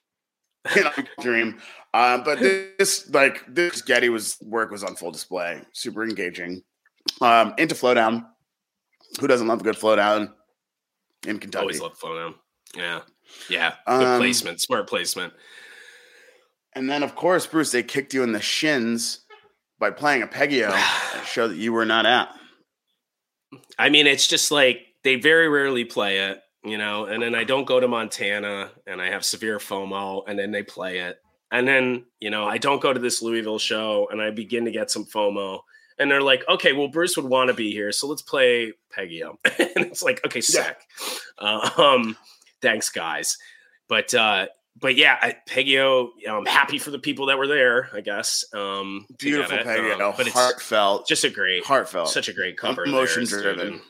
[0.77, 1.59] we can dream.
[1.95, 6.63] Uh, but this like this Goedde was work was on full display, super engaging.
[7.21, 8.27] Um, into Flodown.
[9.21, 10.33] Who doesn't love a good Flodown
[11.27, 11.63] in Kentucky?
[11.63, 12.35] Always love Flodown.
[12.77, 13.01] Yeah,
[13.49, 13.75] yeah.
[13.87, 15.33] Good um, placement, smart placement.
[16.75, 19.25] And then, of course, Bruce, they kicked you in the shins
[19.79, 20.69] by playing a Peggy O,
[21.15, 22.29] a show that you were not out.
[23.79, 27.45] I mean, it's just like they very rarely play it, you know, and then I
[27.45, 31.21] don't go to Montana and I have severe FOMO and then they play it.
[31.51, 34.71] And then, you know, I don't go to this Louisville show and I begin to
[34.71, 35.61] get some FOMO.
[35.99, 37.91] And they're like, okay, well, Bruce would want to be here.
[37.91, 39.39] So let's play Peggy O.
[39.45, 40.77] and it's like, okay, sick.
[41.41, 41.47] Yeah.
[41.47, 42.17] Uh, um,
[42.61, 43.37] thanks, guys.
[43.89, 44.47] But uh,
[44.81, 47.89] but yeah, I, Peggy O, you know, I'm happy for the people that were there.
[47.93, 48.45] I guess.
[48.55, 52.57] Um, Beautiful Peggy O, um, but it's heartfelt, just a great, heartfelt, such a great
[52.57, 53.81] cover, emotion driven.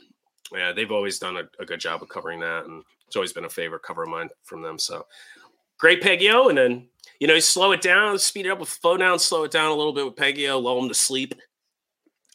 [0.53, 3.45] Yeah, they've always done a, a, good job of covering that, and it's always been
[3.45, 4.79] a favorite cover of mine from them.
[4.79, 5.07] So
[5.79, 6.89] great Peggy O, and then
[7.21, 9.75] you know, you slow it down, speed it up with Flodown, slow it down a
[9.75, 11.35] little bit with Peggy O, lull them to sleep,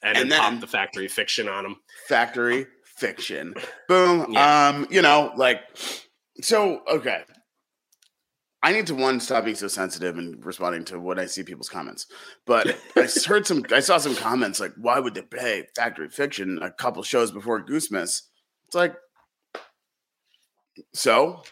[0.03, 1.77] and, and then, then pop the factory fiction on them.
[2.07, 3.53] Factory fiction,
[3.87, 4.33] boom.
[4.33, 4.69] Yeah.
[4.69, 5.61] Um, you know, like
[6.41, 6.81] so.
[6.91, 7.23] Okay,
[8.63, 11.69] I need to one stop being so sensitive and responding to what I see people's
[11.69, 12.07] comments.
[12.45, 16.59] But I heard some, I saw some comments like, "Why would they pay Factory Fiction
[16.61, 18.23] a couple shows before Goosemas?"
[18.65, 18.95] It's like,
[20.93, 21.43] so,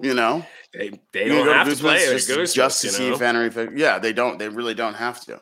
[0.00, 3.16] you know, they they don't have to, play just, Goosemas, just to see know?
[3.16, 3.76] Factory Fiction.
[3.76, 4.38] Yeah, they don't.
[4.38, 5.40] They really don't have to.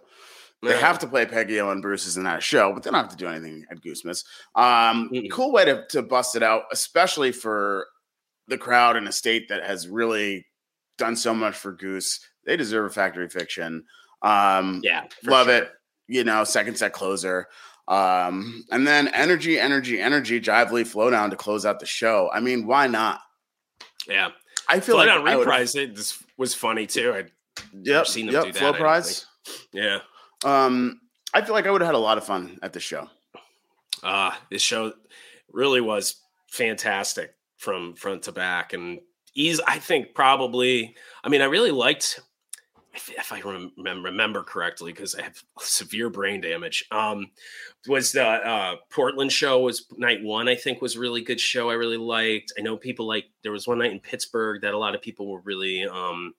[0.62, 3.10] They have to play Peggy O and Bruce's in that show, but they don't have
[3.10, 4.24] to do anything at Goosemas.
[4.56, 5.28] Um, mm-hmm.
[5.30, 7.86] Cool way to, to bust it out, especially for
[8.48, 10.44] the crowd in a state that has really
[10.98, 12.20] done so much for Goose.
[12.44, 13.84] They deserve a factory fiction.
[14.22, 15.56] Um, yeah, love sure.
[15.56, 15.70] it.
[16.06, 17.48] You know, second set closer.
[17.86, 22.30] Um, and then energy, energy, energy, Jively flow down to close out the show.
[22.32, 23.20] I mean, why not?
[24.06, 24.30] Yeah,
[24.68, 25.94] I feel flow like down reprise it.
[25.94, 27.12] This was funny too.
[27.12, 27.24] I
[27.82, 28.58] yep, seen them yep, do that.
[28.58, 29.26] Flow prize.
[29.72, 30.00] Yeah.
[30.44, 31.00] Um,
[31.32, 33.08] I feel like I would have had a lot of fun at the show.
[34.02, 34.92] Ah, uh, this show
[35.50, 36.16] really was
[36.50, 39.00] fantastic from front to back, and
[39.38, 40.96] Ease, I think probably.
[41.22, 42.20] I mean, I really liked,
[42.92, 46.84] if, I rem- remember correctly, because I have severe brain damage.
[46.90, 47.30] Um,
[47.86, 50.48] was the uh, Portland show was night one?
[50.48, 51.70] I think was really good show.
[51.70, 52.52] I really liked.
[52.58, 55.30] I know people like there was one night in Pittsburgh that a lot of people
[55.30, 56.34] were really um,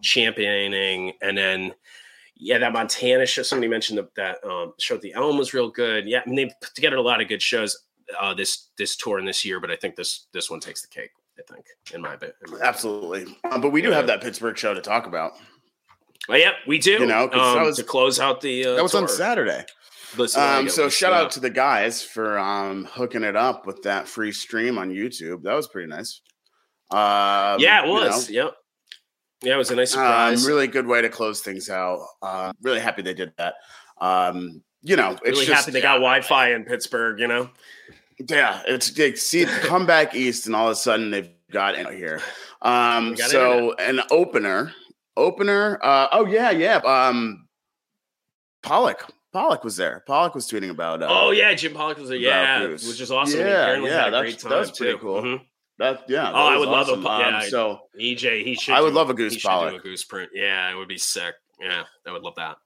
[0.00, 1.74] championing, and then
[2.34, 3.42] yeah, that Montana show.
[3.42, 6.08] Somebody mentioned that, that um, show at the Elm was real good.
[6.08, 7.76] Yeah, I mean they put together a lot of good shows
[8.18, 10.88] uh, this this tour and this year, but I think this this one takes the
[10.88, 11.10] cake.
[11.38, 12.34] I think, in my bit.
[12.62, 15.32] Absolutely, um, but we do have that Pittsburgh show to talk about.
[16.28, 16.92] Well, yeah, we do.
[16.92, 19.02] You know, um, was, to close out the uh, that was tour.
[19.02, 19.64] on Saturday.
[20.16, 24.08] Listen, um, so shout out to the guys for um, hooking it up with that
[24.08, 25.42] free stream on YouTube.
[25.42, 26.22] That was pretty nice.
[26.90, 28.30] Uh, yeah, it was.
[28.30, 28.54] You know, yep.
[29.42, 30.46] Yeah, it was a nice um, surprise.
[30.46, 32.04] really good way to close things out.
[32.22, 33.54] Uh, really happy they did that.
[34.00, 37.20] Um, you know, it's really just happy they got Wi-Fi in Pittsburgh.
[37.20, 37.50] You know,
[38.28, 41.86] yeah, it's they see come back east, and all of a sudden they've got in
[41.96, 42.20] here.
[42.62, 44.72] Um, got so an opener,
[45.16, 45.78] opener.
[45.82, 46.76] Uh, oh yeah, yeah.
[46.78, 47.46] Um,
[48.62, 50.02] Pollock, Pollock was there.
[50.06, 51.02] Pollock was tweeting about.
[51.02, 52.18] Uh, oh yeah, Jim Pollock was there.
[52.18, 52.88] Yeah, Goose.
[52.88, 53.40] which is awesome.
[53.40, 54.98] Yeah, yeah, that's- that's pretty too.
[54.98, 55.22] cool.
[55.22, 55.40] Mhm.
[55.78, 56.24] that yeah.
[56.24, 57.06] that Oh, I would love a awesome.
[57.06, 58.74] Um, yeah, so EJ, he should.
[58.74, 59.74] I would do- love a Goose he should do Pollock.
[59.74, 60.30] a goose print.
[60.34, 61.34] Yeah, it would be sick.
[61.60, 62.56] Yeah, I would love that.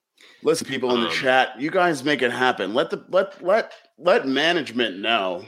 [0.43, 2.73] listen, people in the Um, chat, you guys make it happen.
[2.75, 3.73] Let the let let
[4.03, 5.45] let management know,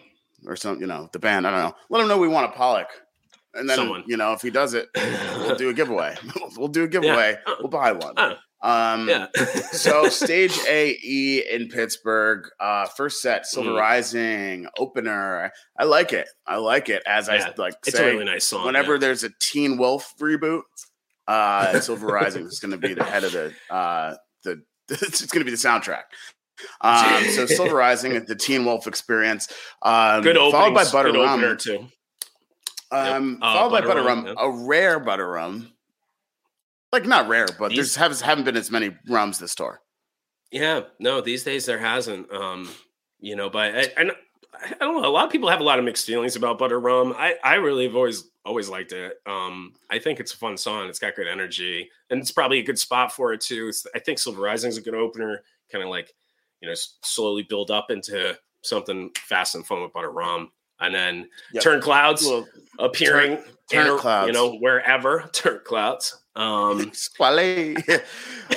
[0.47, 1.47] or some you know the band.
[1.47, 1.75] I don't know.
[1.91, 2.89] Let them know we want a Pollock,
[3.55, 4.05] and then Someone.
[4.07, 6.17] you know if he does it, we'll do a giveaway.
[6.57, 7.37] we'll do a giveaway.
[7.47, 8.15] Uh, We'll buy one.
[8.19, 9.27] uh, Um, yeah.
[9.73, 13.79] so stage AE in Pittsburgh, uh, first set, Silver Mm.
[13.81, 15.53] Rising opener.
[15.79, 16.29] I like it.
[16.47, 17.03] I like it.
[17.07, 18.65] As Yeah, I like it's say, a really nice song.
[18.67, 19.01] whenever yeah.
[19.01, 20.63] there's a Teen Wolf reboot,
[21.29, 24.63] uh, Silver Rising is going to be the head of the uh, the.
[24.91, 26.03] It's going to be the soundtrack.
[26.81, 29.49] Um, so Silver Rising, at the Teen Wolf experience,
[29.83, 31.87] um, good followed by Butter good Rum, too.
[32.91, 34.45] um, Uh, followed by Butter Butter Rum, Rum, yeah.
[34.45, 35.73] a rare Butter Rum.
[36.93, 39.81] Like not rare, but These- there's haven't, haven't been as many rums this tour.
[40.53, 42.33] Yeah, no, these days there hasn't.
[42.33, 42.71] Um,
[43.19, 44.11] you know, but I, I,
[44.63, 45.09] I don't know.
[45.09, 47.13] A lot of people have a lot of mixed feelings about Butter Rum.
[47.17, 49.17] I, I really have always always liked it.
[49.27, 50.89] Um, I think it's a fun song.
[50.89, 53.67] It's got good energy, and it's probably a good spot for it too.
[53.69, 55.43] It's, I think Silver Rising is a good opener.
[55.73, 56.13] Kind of like
[56.65, 60.51] you know, slowly build up into something fast and fun with Butter Rum,
[60.81, 61.63] and then Yep.
[61.63, 62.49] Turn Clouds Well,
[62.79, 63.37] appearing.
[63.71, 64.27] Turn in a- Clouds.
[64.29, 66.19] you know, wherever Turn Clouds.
[66.37, 66.91] Um.
[67.21, 67.99] Uh,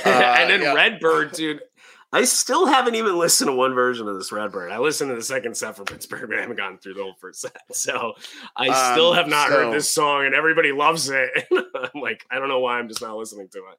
[0.06, 0.74] and then yeah.
[0.74, 1.62] Redbird, dude.
[2.14, 4.72] I still haven't even listened to one version of this Redbird.
[4.72, 7.16] I listened to the second set for Pittsburgh, but I haven't gotten through the whole
[7.20, 7.58] first set.
[7.74, 8.14] So
[8.56, 11.30] I Um, still have not so- heard this song, and everybody loves it.
[11.52, 13.78] I'm like, I don't know why I'm just not listening to it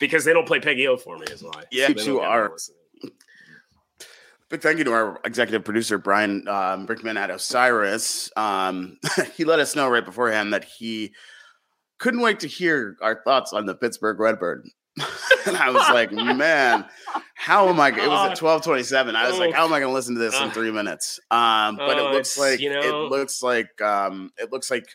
[0.00, 1.62] because they don't play Peggy O for me, is why.
[1.70, 2.78] Yeah, They don't to get me our- listening.
[4.48, 8.30] Big thank you to our executive producer Brian um, Brinkman at Osiris.
[8.36, 8.98] Um,
[9.36, 11.12] he let us know right beforehand that he
[11.98, 14.68] couldn't wait to hear our thoughts on the Pittsburgh Redbird.
[15.46, 16.86] and I was like, man,
[17.34, 17.88] how am I?
[17.88, 19.16] It was at twelve twenty seven.
[19.16, 21.18] I was like, how am I going to listen to this in three minutes?
[21.30, 24.86] Um, but it oh, looks like you know- it looks like um, it looks like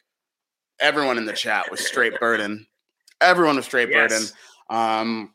[0.80, 2.66] everyone in the chat was straight burden.
[3.20, 4.24] Everyone was straight burden.
[4.70, 5.34] Um,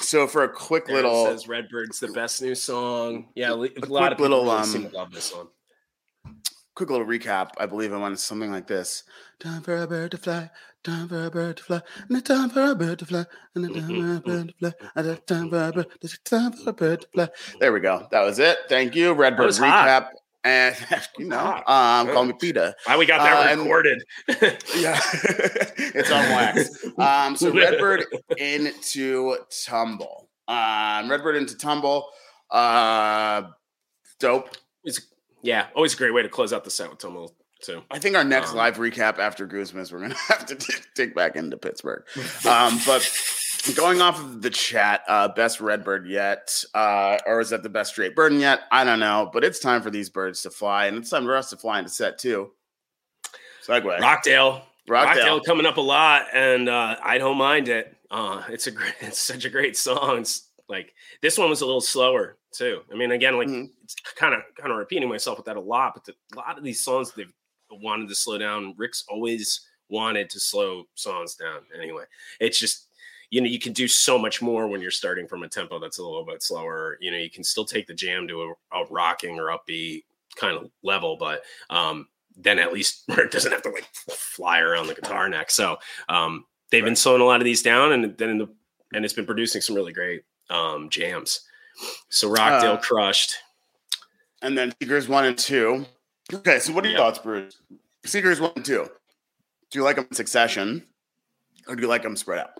[0.00, 3.28] so for a quick There little says Redbird's the best new song.
[3.34, 5.48] Yeah, a quick lot of people little, really um, seem to love this song.
[6.74, 7.50] quick little recap.
[7.58, 9.04] I believe I went something like this:
[9.40, 10.50] Time for a bird to fly,
[10.84, 13.24] time for a bird to fly, and a time for a bird to fly,
[13.54, 16.18] and a time for a bird to fly, and a time for a bird, there's
[16.18, 17.28] time for a bird to fly.
[17.60, 18.06] There we go.
[18.10, 18.58] That was it.
[18.68, 19.68] Thank you, Redbird recap.
[19.70, 20.12] hot.
[20.46, 20.76] And
[21.18, 22.72] you know, um, call me Peter.
[22.84, 24.04] Why we got that uh, and- recorded?
[24.76, 26.84] Yeah, it's on wax.
[26.98, 28.04] Um, so Redbird
[28.38, 29.36] into
[29.66, 30.28] Tumble.
[30.46, 32.08] Um, Redbird into Tumble.
[32.50, 33.42] Uh,
[34.20, 34.56] dope.
[34.84, 35.00] It's,
[35.42, 37.82] yeah, always a great way to close out the set with Tumble too.
[37.90, 41.14] I think our next Um, live recap after Goosemas, we're gonna have to t- take
[41.14, 42.04] back into Pittsburgh.
[42.46, 43.02] Um, but
[43.74, 47.92] going off of the chat, uh, best Redbird yet, uh, or is that the best
[47.92, 48.60] straight bird yet?
[48.70, 51.36] I don't know, but it's time for these birds to fly, and it's time for
[51.36, 52.52] us to fly into set two.
[53.66, 54.00] Segue.
[54.00, 54.62] Rockdale.
[54.88, 55.16] Rockdale.
[55.16, 57.96] Rockdale coming up a lot, and uh, I don't mind it.
[58.10, 60.18] Uh, it's a great, it's such a great song.
[60.20, 60.92] It's like
[61.22, 62.80] this one was a little slower too.
[62.92, 63.68] I mean, again, like Mhm.
[63.82, 66.58] it's kind of kind of repeating myself with that a lot, but the, a lot
[66.58, 67.32] of these songs they've
[67.70, 68.74] wanted to slow down.
[68.76, 71.60] Rick's always wanted to slow songs down.
[71.80, 72.04] Anyway,
[72.40, 72.85] it's just
[73.30, 75.98] you know you can do so much more when you're starting from a tempo that's
[75.98, 76.98] a little bit slower.
[77.00, 80.04] You know, you can still take the jam to a, a rocking or upbeat
[80.36, 84.86] kind of level, but um, then at least it doesn't have to like fly around
[84.86, 85.50] the guitar neck.
[85.50, 88.48] So um, they've been slowing a lot of these down, and then in the
[88.92, 91.40] and it's been producing some really great um, jams.
[92.08, 93.34] So Rockdale Uh, crushed.
[94.42, 95.86] And then Seekers one and two.
[96.32, 97.58] Okay, so what are your thoughts, Bruce?
[98.04, 98.86] Seekers one and two.
[99.70, 100.84] Do you like them in succession,
[101.66, 102.50] or do you like them spread out?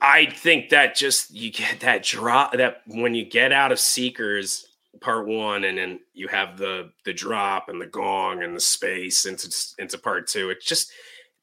[0.00, 4.64] I think that just you get that drop that when you get out of Seekers
[5.00, 9.26] part one and then you have the the drop and the gong and the space
[9.26, 10.50] into into part two.
[10.50, 10.90] It's just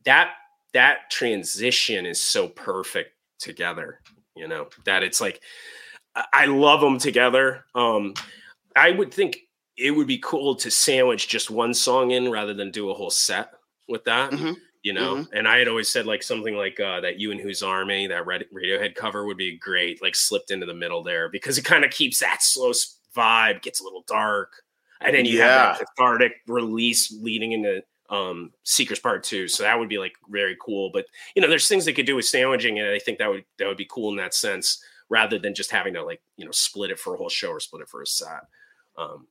[0.05, 0.31] that
[0.73, 3.99] that transition is so perfect together.
[4.35, 5.41] You know that it's like
[6.33, 7.65] I- love them together.
[7.75, 8.13] Um,
[8.75, 9.39] I would think
[9.77, 13.09] it would be cool to sandwich just one song in rather than do a whole
[13.09, 13.49] set
[13.89, 14.31] with that.
[14.31, 14.55] Mhm.
[14.85, 17.63] You know, and I had always said like something like uh, that "You and Whose
[17.63, 21.57] Army" that Red- Radiohead cover would be great, like slipped into the middle there because
[21.57, 22.71] it kind of keeps that slow
[23.17, 24.51] vibe, gets a little dark,
[25.01, 25.77] and then you have Yeah.
[25.79, 27.81] that cathartic release leading into
[28.11, 29.47] um Seekers Part Two.
[29.47, 30.91] So that would be like very cool.
[30.93, 33.43] But you know, there's things they could do with sandwiching, and I think that would
[33.57, 34.83] that would be cool in that sense.
[35.09, 37.59] rather than just having to like you know split it for a whole show or
[37.59, 38.41] split it for a set.
[38.99, 39.25] Um,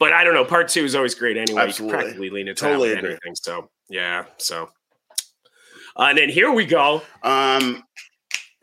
[0.00, 0.44] but I don't know.
[0.44, 1.62] Part two is always great anyway.
[1.62, 1.86] Absolutely.
[1.86, 3.10] You can practically lean into Totally that with agree.
[3.24, 3.36] anything.
[3.36, 4.24] So yeah.
[4.38, 4.70] So
[6.08, 7.02] and then here we go.
[7.22, 7.84] Um,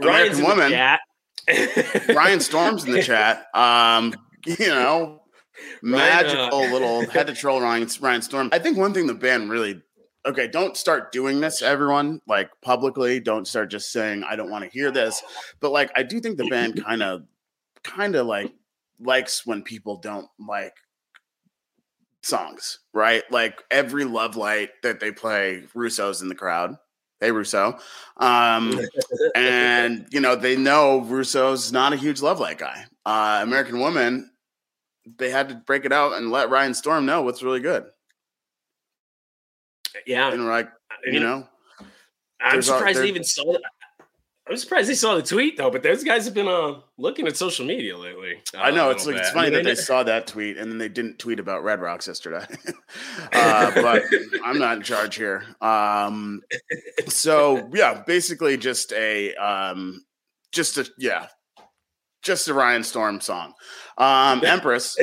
[0.02, 0.72] Ryan's American in Woman.
[0.72, 1.00] chat.
[2.10, 3.46] Ryan Storm's in the chat.
[3.54, 4.14] Um,
[4.46, 5.22] you know,
[5.82, 8.50] magical uh, little head to troll Ryan, Ryan Storm.
[8.52, 9.82] I think one thing the band really
[10.28, 13.20] okay, don't start doing this, everyone, like publicly.
[13.20, 15.24] Don't start just saying, I don't want to hear this.
[15.60, 17.24] But like I do think the band kind of
[17.84, 18.54] kind of like
[19.00, 20.76] likes when people don't like
[22.24, 23.24] songs, right?
[23.32, 26.76] Like every love light that they play, Russo's in the crowd.
[27.20, 27.80] Hey Russo.
[28.18, 28.80] Um
[29.36, 32.86] and you know they know Russo's not a huge love light guy.
[33.06, 34.30] Uh, American Woman,
[35.18, 37.86] they had to break it out and let Ryan Storm know what's really good.
[40.06, 40.32] yeah.
[40.32, 41.48] And like I you know,
[42.42, 43.62] I'm there's a- surprised they even saw it.
[44.50, 47.36] I'm surprised they saw the tweet though, but those guys have been uh, looking at
[47.36, 48.42] social media lately.
[48.56, 50.72] uh, I know it's like it's funny I mean, that they saw that tweet and
[50.72, 52.46] then they didn't tweet about Red Rocks yesterday.
[53.34, 54.04] uh, but
[54.44, 55.44] I'm not in charge here.
[55.62, 56.42] Um,
[57.08, 60.06] so yeah, basically just a um,
[60.52, 61.28] just a yeah,
[62.22, 63.54] just a Ryan Storm song.
[63.98, 64.98] Um, Empress,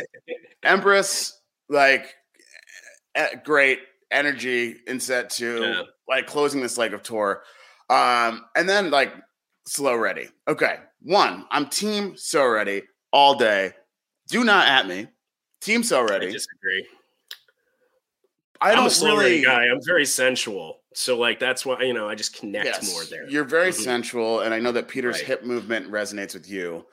[0.63, 2.15] Empress, like
[3.15, 3.81] eh, great
[4.11, 5.83] energy in set two, Yeah.
[6.09, 7.43] like closing this leg of tour.
[7.91, 9.13] Um, and then like
[9.67, 10.29] slow ready.
[10.49, 13.73] Okay, one, I'm team so ready all day.
[14.29, 15.09] Do not at me.
[15.61, 16.29] Team so ready.
[16.29, 16.87] I disagree.
[18.61, 19.43] I I'm don't a slow really.
[19.43, 19.65] ready guy.
[19.67, 23.29] I'm very sensual, so like that's why you know I just connect Yes, more there.
[23.29, 23.83] You're very Mhm.
[23.85, 25.27] sensual, and I know that Peter's Right.
[25.27, 26.87] hip movement resonates with you.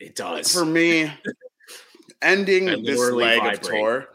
[0.00, 0.52] It does.
[0.52, 1.10] For me,
[2.22, 3.54] ending this leg vibrate.
[3.62, 4.08] of tour,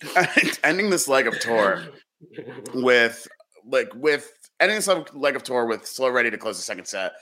[0.64, 1.82] ending this leg of tour
[2.74, 3.26] with
[3.66, 7.12] like with ending this leg of tour with slow ready to close the second set.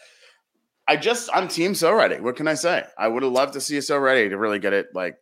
[0.87, 2.20] I just I'm team so ready.
[2.20, 2.85] What can I say?
[2.99, 5.16] I would have loved to see so ready to really get it like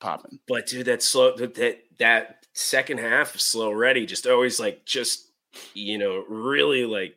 [0.00, 0.38] popping.
[0.46, 4.84] But dude, that slow that that, that second half of slow ready just always like
[4.84, 5.32] just
[5.74, 7.16] you know really like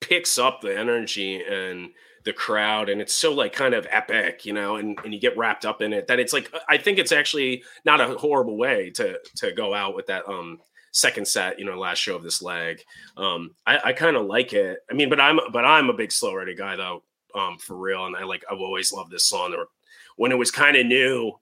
[0.00, 1.90] picks up the energy and
[2.24, 5.36] the crowd and it's so like kind of epic you know and, and you get
[5.36, 8.90] wrapped up in it that it's like i think it's actually not a horrible way
[8.90, 10.60] to to go out with that um
[10.92, 12.82] second set you know last show of this leg
[13.16, 16.12] um i, I kind of like it i mean but i'm but i'm a big
[16.12, 17.02] slow ready guy though
[17.34, 19.68] um for real and i like i've always loved this song or
[20.16, 21.32] when it was kind of new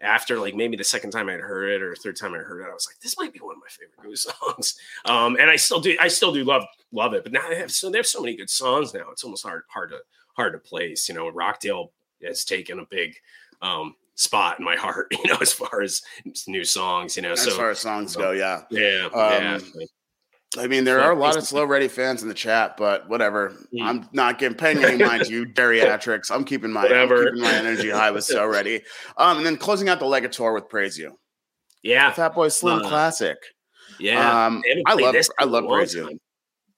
[0.00, 2.68] after like maybe the second time I'd heard it or third time I heard it,
[2.68, 4.78] I was like, this might be one of my favorite Goose songs.
[5.06, 7.22] Um, and I still do, I still do love love it.
[7.22, 9.06] But now they have so they have so many good songs now.
[9.10, 9.98] It's almost hard hard to
[10.34, 11.08] hard to place.
[11.08, 11.92] You know, Rockdale
[12.22, 13.14] has taken a big
[13.62, 15.12] um, spot in my heart.
[15.24, 16.02] You know, as far as
[16.46, 17.16] new songs.
[17.16, 18.62] You know, As so far as songs go, yeah.
[18.70, 19.54] yeah, yeah.
[19.54, 19.62] Um,
[20.56, 23.50] I mean, there are a lot of slow ready fans in the chat, but whatever.
[23.74, 23.82] Mm.
[23.82, 26.30] I'm not getting paying any mind to you geriatrics.
[26.30, 28.82] I'm keeping my I'm keeping my energy high with so ready.
[29.16, 31.18] Um, and then closing out the leg tour with Praise You,
[31.82, 33.36] yeah, Fatboy Slim Uh, classic.
[33.98, 34.46] yeah.
[34.46, 36.18] um, I love I love Praise You.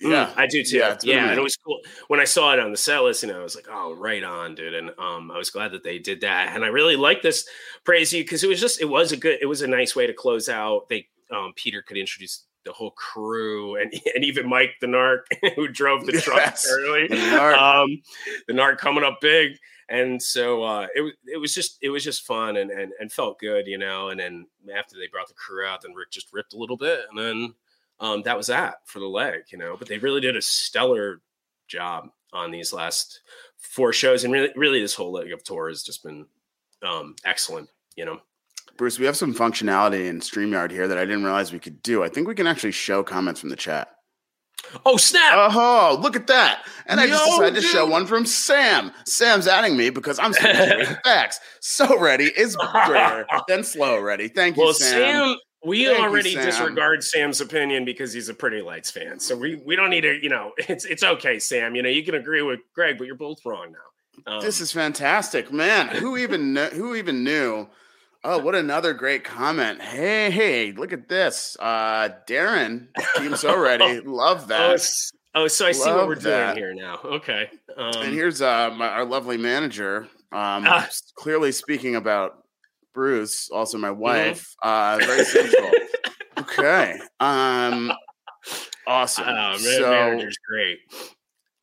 [0.01, 0.77] Yeah, Mm, I do too.
[0.77, 2.77] Yeah, Yeah, it's been a and it was cool when I saw it on the
[2.77, 3.23] set list.
[3.23, 5.85] You know, I was like, "Oh, right on, dude!" And um, I was glad that
[5.85, 6.55] they did that.
[6.55, 7.49] And I really like this
[7.85, 10.07] praise you because it was just it was a good, it was a nice way
[10.07, 10.89] to close out.
[10.91, 15.21] They um, Peter could introduce the whole crew and and even Mike the Narc
[15.57, 17.09] who drove the truck Yes, early.
[17.09, 17.57] the Narc.
[17.57, 18.03] Um,
[18.49, 19.53] the Narc coming up big.
[19.89, 23.11] And so uh, it was it was just it was just fun and, and and
[23.13, 24.09] felt good, you know.
[24.09, 27.01] And then after they brought the crew out, then Rick just ripped a little bit,
[27.09, 27.55] and then
[28.01, 29.77] um, that was that for the leg, you know.
[29.79, 31.21] But they really did a stellar
[31.69, 33.21] job on these last
[33.59, 36.27] four shows, and really, really, this whole leg of tour has just been
[36.83, 38.21] um, excellent, you know.
[38.77, 42.03] Bruce, we have some functionality in StreamYard here that I didn't realize we could do.
[42.03, 43.89] I think we can actually show comments from the chat.
[44.85, 45.33] Oh snap!
[45.35, 46.65] Oh, look at that.
[46.87, 48.91] And I just decided to show one from Sam.
[49.05, 51.41] Sam's adding me because I'm so facts.
[51.61, 54.29] So ready is greater than slow ready.
[54.29, 54.91] Thank you, well, Sam.
[54.91, 55.37] Sam,
[55.67, 56.45] we Thank you, already Sam.
[56.45, 59.19] disregard Sam's opinion because he's a Pretty Lights fan.
[59.21, 61.75] So we we don't need to, you know, it's it's okay, Sam.
[61.75, 64.33] You know, you can agree with Greg, but you're both wrong now.
[64.33, 65.89] Um, This is fantastic, man.
[65.89, 67.69] Who even kn- who even knew?
[68.25, 69.81] Oh, what another great comment.
[69.81, 71.57] Hey, hey, look at this.
[71.61, 74.01] Uh Darren, team so ready.
[74.05, 74.73] Love oh, that.
[74.75, 76.55] s- oh, so I see what we're that.
[76.55, 76.99] doing here now.
[77.05, 77.51] Okay.
[77.77, 80.09] Um, and here's uh my, our lovely manager.
[80.33, 82.43] Um s- clearly speaking about
[82.97, 83.83] Bruce, also Mm-hmm.
[83.83, 84.55] my wife.
[84.63, 85.71] Uh very central.
[86.41, 86.99] okay.
[87.21, 87.93] Um
[88.87, 89.25] awesome.
[89.29, 90.79] oh, man, so manager's great.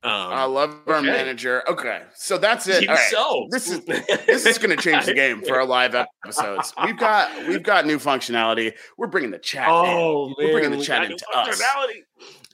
[0.05, 1.63] Um, I love our manager.
[1.69, 2.01] Okay.
[2.13, 2.83] So that's it.
[2.83, 3.09] even All right.
[3.09, 3.85] so, This is
[4.27, 6.73] this is going to change the game for our live episodes.
[6.83, 8.73] We've got we've got new functionality.
[8.97, 9.67] We're bringing the chat.
[9.69, 9.73] in.
[9.73, 11.61] Oh man, We're bringing the chat into us.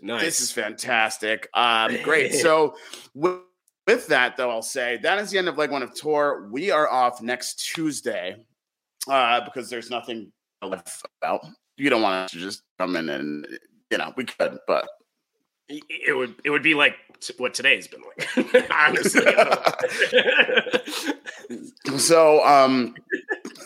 [0.02, 0.22] Nice.
[0.22, 1.50] This is fantastic.
[1.56, 2.36] Um, great.
[2.36, 2.76] So
[3.16, 3.40] with,
[3.88, 6.48] with that, though, I'll say that is the end of leg one of tour.
[6.52, 8.36] We are off next Tuesday
[9.10, 10.32] uh, because there's nothing
[10.62, 11.46] left about.
[11.78, 13.48] You don't want to just come in and
[13.90, 14.88] you know we could, but
[15.70, 16.96] it would it would be like
[17.38, 18.72] what today's been like.
[18.72, 19.22] honestly.
[21.98, 22.96] so um,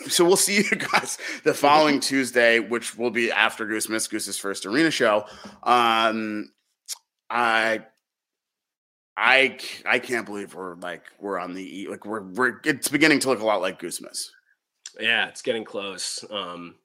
[0.08, 4.66] so we'll see you guys the following Tuesday, which will be after Goosemas Goose's first
[4.66, 5.24] arena show.
[5.62, 6.52] Um,
[7.30, 7.84] I
[9.16, 13.28] I I can't believe we're like we're on the like we're we're it's beginning to
[13.28, 14.30] look a lot like Goosemas.
[15.00, 16.24] Yeah, it's getting close.
[16.30, 16.76] Um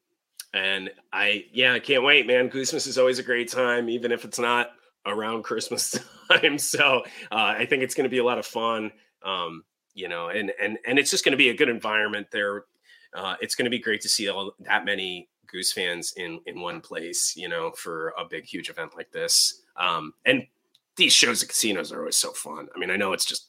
[0.53, 2.49] and I yeah, I can't wait, man.
[2.49, 4.71] Christmas is always a great time, even if it's not
[5.05, 5.99] around Christmas
[6.31, 6.57] time.
[6.57, 8.91] So uh, I think it's going to be a lot of fun.
[9.23, 12.65] Um, you know, and and and it's just going to be a good environment there.
[13.13, 16.61] Uh, it's going to be great to see all that many Goose fans in in
[16.61, 17.33] one place.
[17.35, 19.61] You know, for a big, huge event like this.
[19.75, 20.47] Um, and
[20.95, 22.67] these shows at casinos are always so fun.
[22.75, 23.48] I mean, I know it's just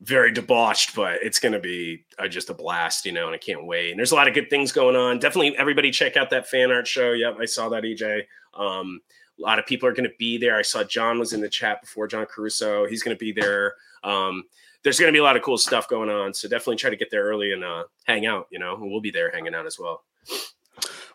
[0.00, 3.38] very debauched, but it's going to be uh, just a blast, you know, and I
[3.38, 3.90] can't wait.
[3.90, 5.18] And there's a lot of good things going on.
[5.18, 7.12] Definitely, everybody check out that fan art show.
[7.12, 8.22] Yep, I saw that, EJ.
[8.54, 9.00] Um,
[9.38, 10.56] a lot of people are going to be there.
[10.56, 12.86] I saw John was in the chat before, John Caruso.
[12.86, 13.74] He's going to be there.
[14.04, 14.44] Um,
[14.82, 16.32] there's going to be a lot of cool stuff going on.
[16.34, 19.10] So definitely try to get there early and uh, hang out, you know, we'll be
[19.10, 20.04] there hanging out as well.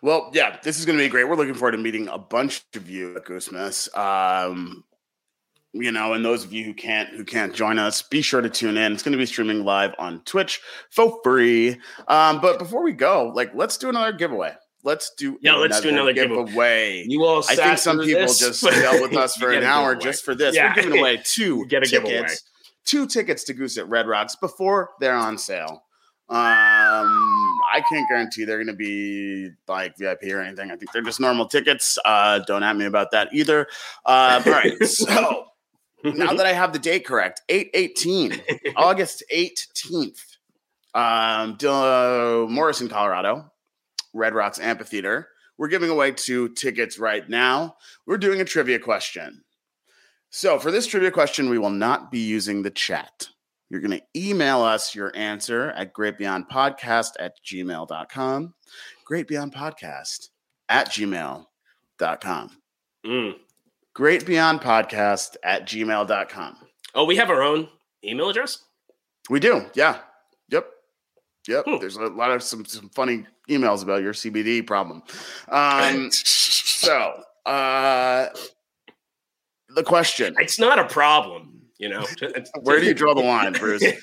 [0.02, 1.24] Well, yeah, this is going to be great.
[1.24, 3.88] We're looking forward to meeting a bunch of you at Goosemas.
[3.98, 4.84] Um,
[5.74, 8.50] you know, and those of you who can't who can't join us, be sure to
[8.50, 8.94] tune in.
[8.94, 10.62] It's going to be streaming live on Twitch
[10.92, 11.80] for free.
[12.08, 14.54] Um, but before we go, like, let's do another giveaway.
[14.84, 16.46] Let's do yeah, let's do another giveaway.
[16.46, 17.06] giveaway.
[17.08, 20.24] You all, I think some people this, just dealt with us for an hour just
[20.24, 20.56] for this.
[20.56, 20.74] Yeah.
[20.76, 22.36] We're giving away two get a tickets, giveaway.
[22.86, 25.84] two tickets to Goose at Red Rocks before they're on sale.
[26.30, 30.72] Um, I can't guarantee they're going to be like VIP or anything.
[30.72, 31.98] I think they're just normal tickets.
[32.04, 33.68] Uh, don't at me about that either.
[34.06, 35.46] Uh, all right, so
[36.04, 38.42] now that I have the date correct, 818,
[38.76, 40.38] August 18th,
[40.94, 43.52] um, uh, Morrison, Colorado,
[44.14, 45.30] Red Rocks Amphitheater.
[45.58, 47.78] We're giving away two tickets right now.
[48.06, 49.44] We're doing a trivia question.
[50.30, 53.30] So, for this trivia question, we will not be using the chat.
[53.70, 58.54] You're going to email us your answer at greatbeyondpodcast at gmail.com.
[59.10, 60.30] Greatbeyondpodcast
[60.70, 62.58] at gmail.com.
[63.06, 63.36] Mm.
[63.94, 66.58] Great Beyond Podcast at gmail.com.
[66.96, 67.70] Oh, we have our own
[68.04, 68.64] email address?
[69.30, 69.68] We do.
[69.76, 70.00] Yeah.
[70.50, 70.68] Yep.
[71.48, 71.66] Yep.
[71.66, 71.78] Hmm.
[71.80, 75.04] There's a lot of some, some funny emails about your CBD problem.
[75.48, 78.30] Um, so, uh,
[79.70, 82.06] the question it's not a problem, you know.
[82.62, 83.84] Where do you draw the line, Bruce?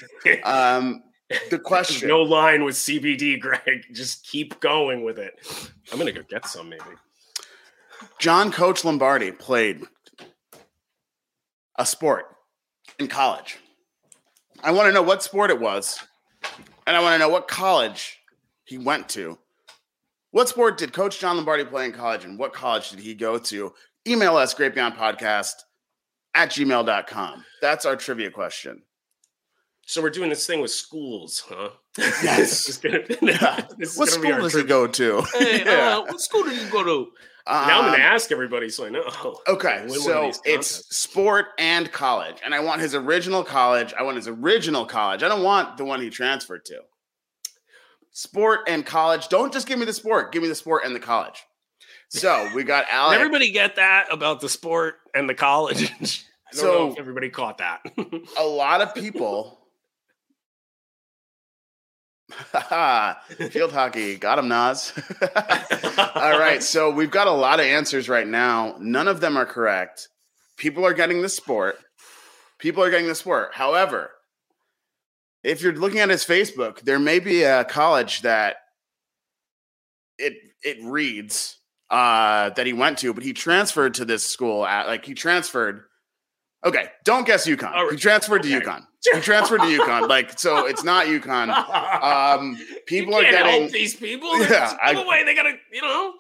[0.44, 1.02] Um,
[1.50, 3.86] the question no line with CBD, Greg.
[3.92, 5.32] Just keep going with it.
[5.90, 6.82] I'm gonna go get some, maybe.
[8.18, 9.82] John Coach Lombardi played
[11.78, 12.26] a sport
[12.98, 13.58] in college.
[14.62, 15.98] I want to know what sport it was,
[16.86, 18.18] and I want to know what college
[18.64, 19.38] he went to.
[20.32, 23.38] What sport did Coach John Lombardi play in college, and what college did he go
[23.38, 23.72] to?
[24.06, 25.52] Email us, greatbeyondpodcast
[26.34, 27.44] at gmail.com.
[27.60, 28.82] That's our trivia question.
[29.86, 31.70] So we're doing this thing with schools, huh?
[31.98, 32.76] Yes.
[32.82, 33.66] gonna, yeah.
[33.96, 35.22] What school does he go to?
[35.34, 35.98] Hey, yeah.
[35.98, 37.10] uh, what school did you go to?
[37.46, 39.04] Um, now I'm going to ask everybody so I know.
[39.48, 43.92] Okay, so it's sport and college, and I want his original college.
[43.98, 45.22] I want his original college.
[45.22, 46.80] I don't want the one he transferred to.
[48.12, 49.28] Sport and college.
[49.28, 50.32] Don't just give me the sport.
[50.32, 51.44] Give me the sport and the college.
[52.08, 53.16] So we got Alex.
[53.16, 56.24] everybody get that about the sport and the college?
[56.52, 57.80] so everybody caught that.
[58.38, 59.59] a lot of people
[63.50, 64.16] Field hockey.
[64.16, 64.92] Got him, Nas.
[66.14, 66.62] All right.
[66.62, 68.76] So we've got a lot of answers right now.
[68.78, 70.08] None of them are correct.
[70.56, 71.78] People are getting the sport.
[72.58, 73.50] People are getting the sport.
[73.52, 74.10] However,
[75.42, 78.56] if you're looking at his Facebook, there may be a college that
[80.18, 81.56] it it reads
[81.88, 85.84] uh, that he went to, but he transferred to this school at like he transferred
[86.64, 87.72] Okay, don't guess UConn.
[87.72, 87.92] Right.
[87.92, 88.60] He transferred okay.
[88.60, 88.86] to UConn.
[89.02, 90.08] He transferred to UConn.
[90.08, 91.48] Like, so it's not UConn.
[91.50, 94.38] Um, people are getting these people.
[94.40, 96.14] Yeah, I, way they gotta, you know,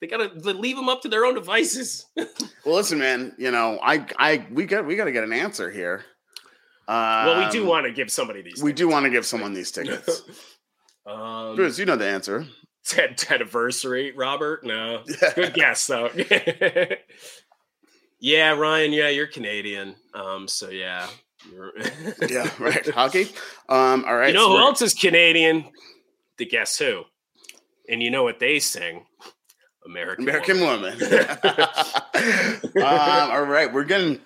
[0.00, 2.06] they gotta leave them up to their own devices.
[2.16, 2.26] well,
[2.64, 3.34] listen, man.
[3.38, 6.04] You know, I, I, we got, we got to get an answer here.
[6.88, 8.62] Um, well, we do um, want to give somebody these.
[8.62, 8.78] We tickets.
[8.78, 10.22] do want to give someone these tickets.
[11.06, 12.46] um, Bruce, you know the answer.
[12.86, 14.64] Ted, anniversary, Robert.
[14.64, 15.02] No,
[15.34, 16.08] good guess though.
[18.20, 18.92] Yeah, Ryan.
[18.92, 19.96] Yeah, you're Canadian.
[20.14, 21.08] Um, so yeah.
[22.28, 22.86] yeah, right.
[22.88, 23.28] Hockey.
[23.68, 24.28] Um, all right.
[24.28, 25.66] You know so who else is Canadian?
[26.38, 27.04] The guess who?
[27.88, 29.06] And you know what they sing?
[29.84, 30.98] American American Woman.
[30.98, 31.14] woman.
[32.76, 34.20] um, all right, we're getting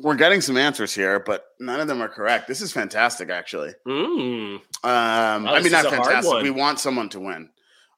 [0.00, 2.48] we're getting some answers here, but none of them are correct.
[2.48, 3.72] This is fantastic, actually.
[3.86, 4.56] Mm.
[4.56, 6.42] Um, Oh, I mean, not is a hard fantastic.
[6.42, 7.50] We want someone to win.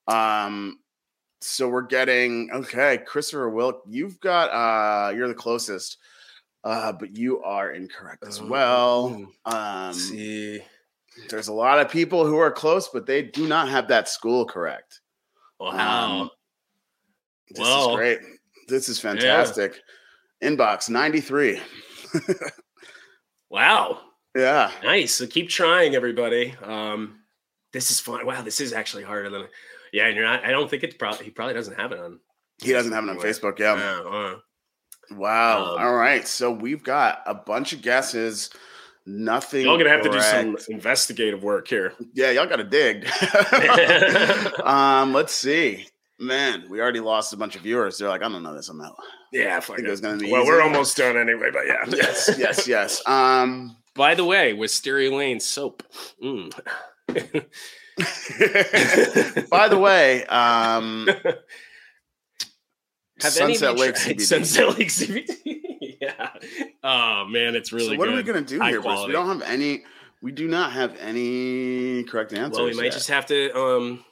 [0.08, 0.78] Um,
[1.40, 3.82] so we're getting okay, Christopher Wilk.
[3.88, 5.98] You've got uh, you're the closest,
[6.66, 9.10] uh, but you are incorrect as Oh, well.
[9.46, 9.52] mm.
[9.52, 10.60] Um, see.
[11.30, 14.44] there's a lot of people who are close, but they do not have that school
[14.44, 15.00] correct.
[15.60, 16.20] Wow.
[16.22, 16.30] Um,
[17.50, 18.18] This Well, is great.
[18.68, 19.80] This is fantastic.
[20.42, 21.60] Inbox 93.
[23.50, 24.00] wow.
[24.34, 24.70] yeah.
[24.82, 25.14] Nice.
[25.14, 26.54] So keep trying, everybody.
[26.62, 27.20] Um,
[27.72, 28.26] this is fun.
[28.26, 29.46] Wow, this is actually harder than.
[29.92, 30.44] Yeah, and you're not.
[30.44, 31.24] I don't think it's probably.
[31.24, 32.18] He probably doesn't have it on.
[32.62, 33.18] He doesn't have it on.
[33.18, 33.58] Facebook.
[33.58, 33.76] Yeah.
[33.76, 34.34] Yeah,
[35.11, 35.74] Wow.
[35.76, 36.26] Um, All right.
[36.26, 38.50] So we've got a bunch of guesses.
[39.09, 39.62] Nothing.
[39.66, 41.92] Y'all gonna have to do some investigative work here.
[42.14, 43.07] Yeah, y'all got to dig.
[44.64, 45.86] um, let's see.
[46.18, 47.98] Man, we already lost a bunch of viewers.
[47.98, 48.68] They're like, I don't know this.
[48.68, 48.96] I'm out.
[49.32, 50.50] Yeah, fuck Think it was gonna be Well, easy?
[50.50, 51.84] we're almost done anyway, but yeah.
[51.88, 53.02] Yes, yes, yes.
[53.07, 55.82] Um, By the way, Wysteria Lane soap.
[56.22, 56.52] Mm.
[59.50, 61.09] by the way, um,
[63.22, 64.20] Have Sunset Lake CBD.
[64.20, 65.96] Sunset Lake CBD.
[66.00, 66.30] yeah.
[66.84, 68.14] Oh man, it's really so what good.
[68.14, 69.06] are we gonna do High here, Bruce?
[69.06, 69.84] We don't have any.
[70.22, 72.56] We do not have any correct answers.
[72.58, 72.92] Well, we might yet.
[72.92, 73.56] just have to.
[73.56, 74.04] um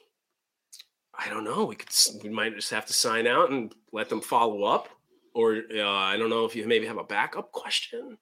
[1.17, 1.65] I don't know.
[1.65, 1.89] We could.
[2.23, 4.89] We might just have to sign out and let them follow up,
[5.35, 8.19] or uh, I don't know if you maybe have a backup question.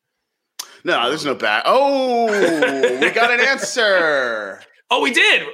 [0.85, 1.63] No, there's no back.
[1.65, 2.27] Oh,
[3.01, 4.61] we got an answer.
[4.95, 5.47] Oh, we did.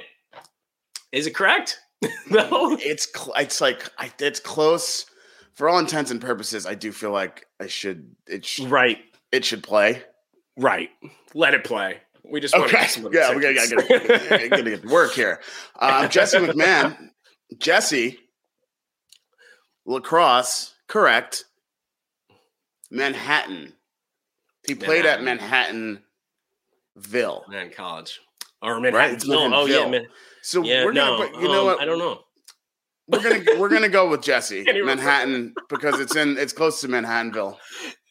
[1.13, 1.79] Is it correct?
[2.29, 2.75] no.
[2.81, 5.05] It's cl- it's like I, it's close.
[5.59, 8.99] For all intents and purposes, I do feel like I should it sh- Right.
[9.33, 10.01] it should play.
[10.55, 10.89] Right.
[11.33, 11.97] Let it play.
[12.23, 14.87] We just want to Okay, get the yeah, we gotta, gotta, gotta, gotta get to
[14.87, 15.41] work here.
[15.77, 17.09] Um, Jesse McMahon,
[17.57, 18.19] Jesse,
[19.85, 21.43] lacrosse, correct.
[22.89, 23.73] Manhattan.
[24.65, 25.99] He played at Manhattanville.
[27.49, 28.21] Man, college
[28.61, 29.53] or Right, Manhattan.
[29.53, 30.07] oh, yeah, man,
[30.41, 30.85] So yeah.
[30.85, 31.81] we're gonna, no, put, you know um, what?
[31.81, 32.21] I don't know.
[33.09, 37.57] We're gonna we're gonna go with Jesse Manhattan because it's in it's close to Manhattanville.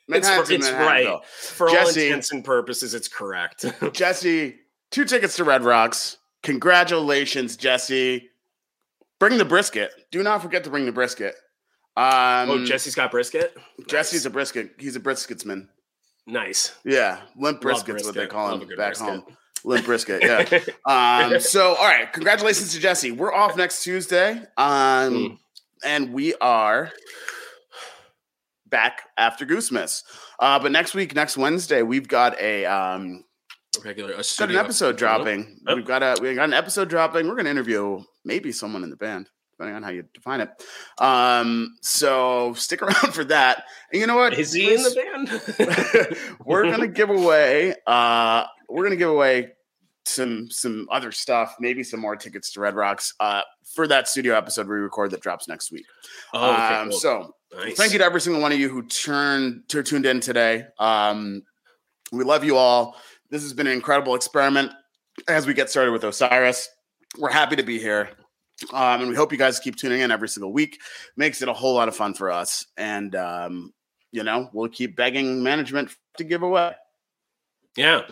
[0.08, 1.06] It's, Manhattan's it's right.
[1.06, 1.24] Manhattanville.
[1.24, 3.64] For all Jesse- intents and purposes, it's correct.
[3.92, 4.56] Jesse,
[4.90, 6.16] two tickets to Red Rocks.
[6.42, 8.28] Congratulations, Jesse.
[9.20, 9.90] Bring the brisket.
[10.10, 11.34] Do not forget to bring the brisket.
[11.96, 13.56] Um, oh, Jesse's got brisket.
[13.88, 14.70] Jesse's a brisket.
[14.78, 15.68] He's a brisketsman.
[16.26, 16.74] Nice.
[16.84, 19.08] Yeah, limp brisket's what they call Love him back brisket.
[19.08, 19.36] home.
[19.64, 20.22] Limp brisket.
[20.22, 20.60] Yeah.
[20.86, 22.12] Um, so, all right.
[22.12, 23.12] Congratulations to Jesse.
[23.12, 24.32] We're off next Tuesday.
[24.56, 25.38] Um, Mm.
[25.84, 26.90] and we are
[28.66, 30.02] back after Goosemas.
[30.38, 33.24] Uh, but next week, next Wednesday, we've got a um,
[33.84, 34.12] Regular.
[34.14, 35.60] A got an episode dropping.
[35.66, 35.76] Yep.
[35.76, 37.28] We've got a we got an episode dropping.
[37.28, 40.48] We're gonna interview maybe someone in the band, depending on how you define it.
[40.98, 43.62] Um, so stick around for that.
[43.92, 44.36] And you know what?
[44.36, 46.36] Is he in the band?
[46.44, 49.52] we're gonna give away uh we're gonna give away
[50.04, 53.42] some some other stuff, maybe some more tickets to Red Rocks uh
[53.74, 55.86] for that studio episode we record that drops next week.
[56.34, 56.98] oh, okay, um cool.
[56.98, 57.76] so nice.
[57.76, 60.66] thank you to every single one of you who turned who tuned in today.
[60.78, 61.42] Um
[62.12, 62.96] we love you all.
[63.30, 64.72] This has been an incredible experiment
[65.28, 66.68] as we get started with Osiris.
[67.18, 68.10] We're happy to be here.
[68.72, 70.80] Um, and we hope you guys keep tuning in every single week.
[71.16, 72.66] Makes it a whole lot of fun for us.
[72.76, 73.72] And um,
[74.10, 76.72] you know, we'll keep begging management to give away.
[77.76, 78.02] Yeah.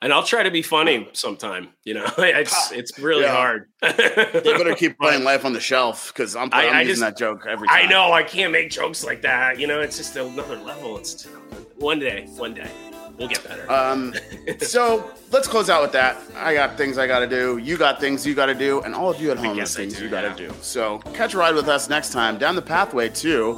[0.00, 1.70] And I'll try to be funny sometime.
[1.84, 3.32] You know, it's it's really Yeah.
[3.34, 3.68] hard.
[3.82, 7.00] They better keep playing life on the shelf because I'm, I- I'm I using just-
[7.00, 7.76] that joke every time.
[7.76, 9.58] I know I can't make jokes like that.
[9.58, 10.98] You know, it's just another level.
[10.98, 11.24] It's
[11.78, 12.70] one day, one day
[13.18, 13.70] we'll get better.
[13.70, 14.14] Um,
[14.60, 16.16] so let's close out with that.
[16.36, 17.58] I got things I got to do.
[17.58, 19.96] You got things you got to do, and all of you at home have things
[19.98, 20.48] do, you got to yeah.
[20.50, 20.54] do.
[20.60, 23.54] So catch a ride with us next time down the pathway to.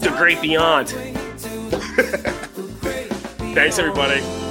[0.00, 0.94] the great beyond.
[3.52, 4.49] Thanks, everybody.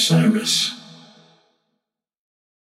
[0.00, 0.79] Osiris.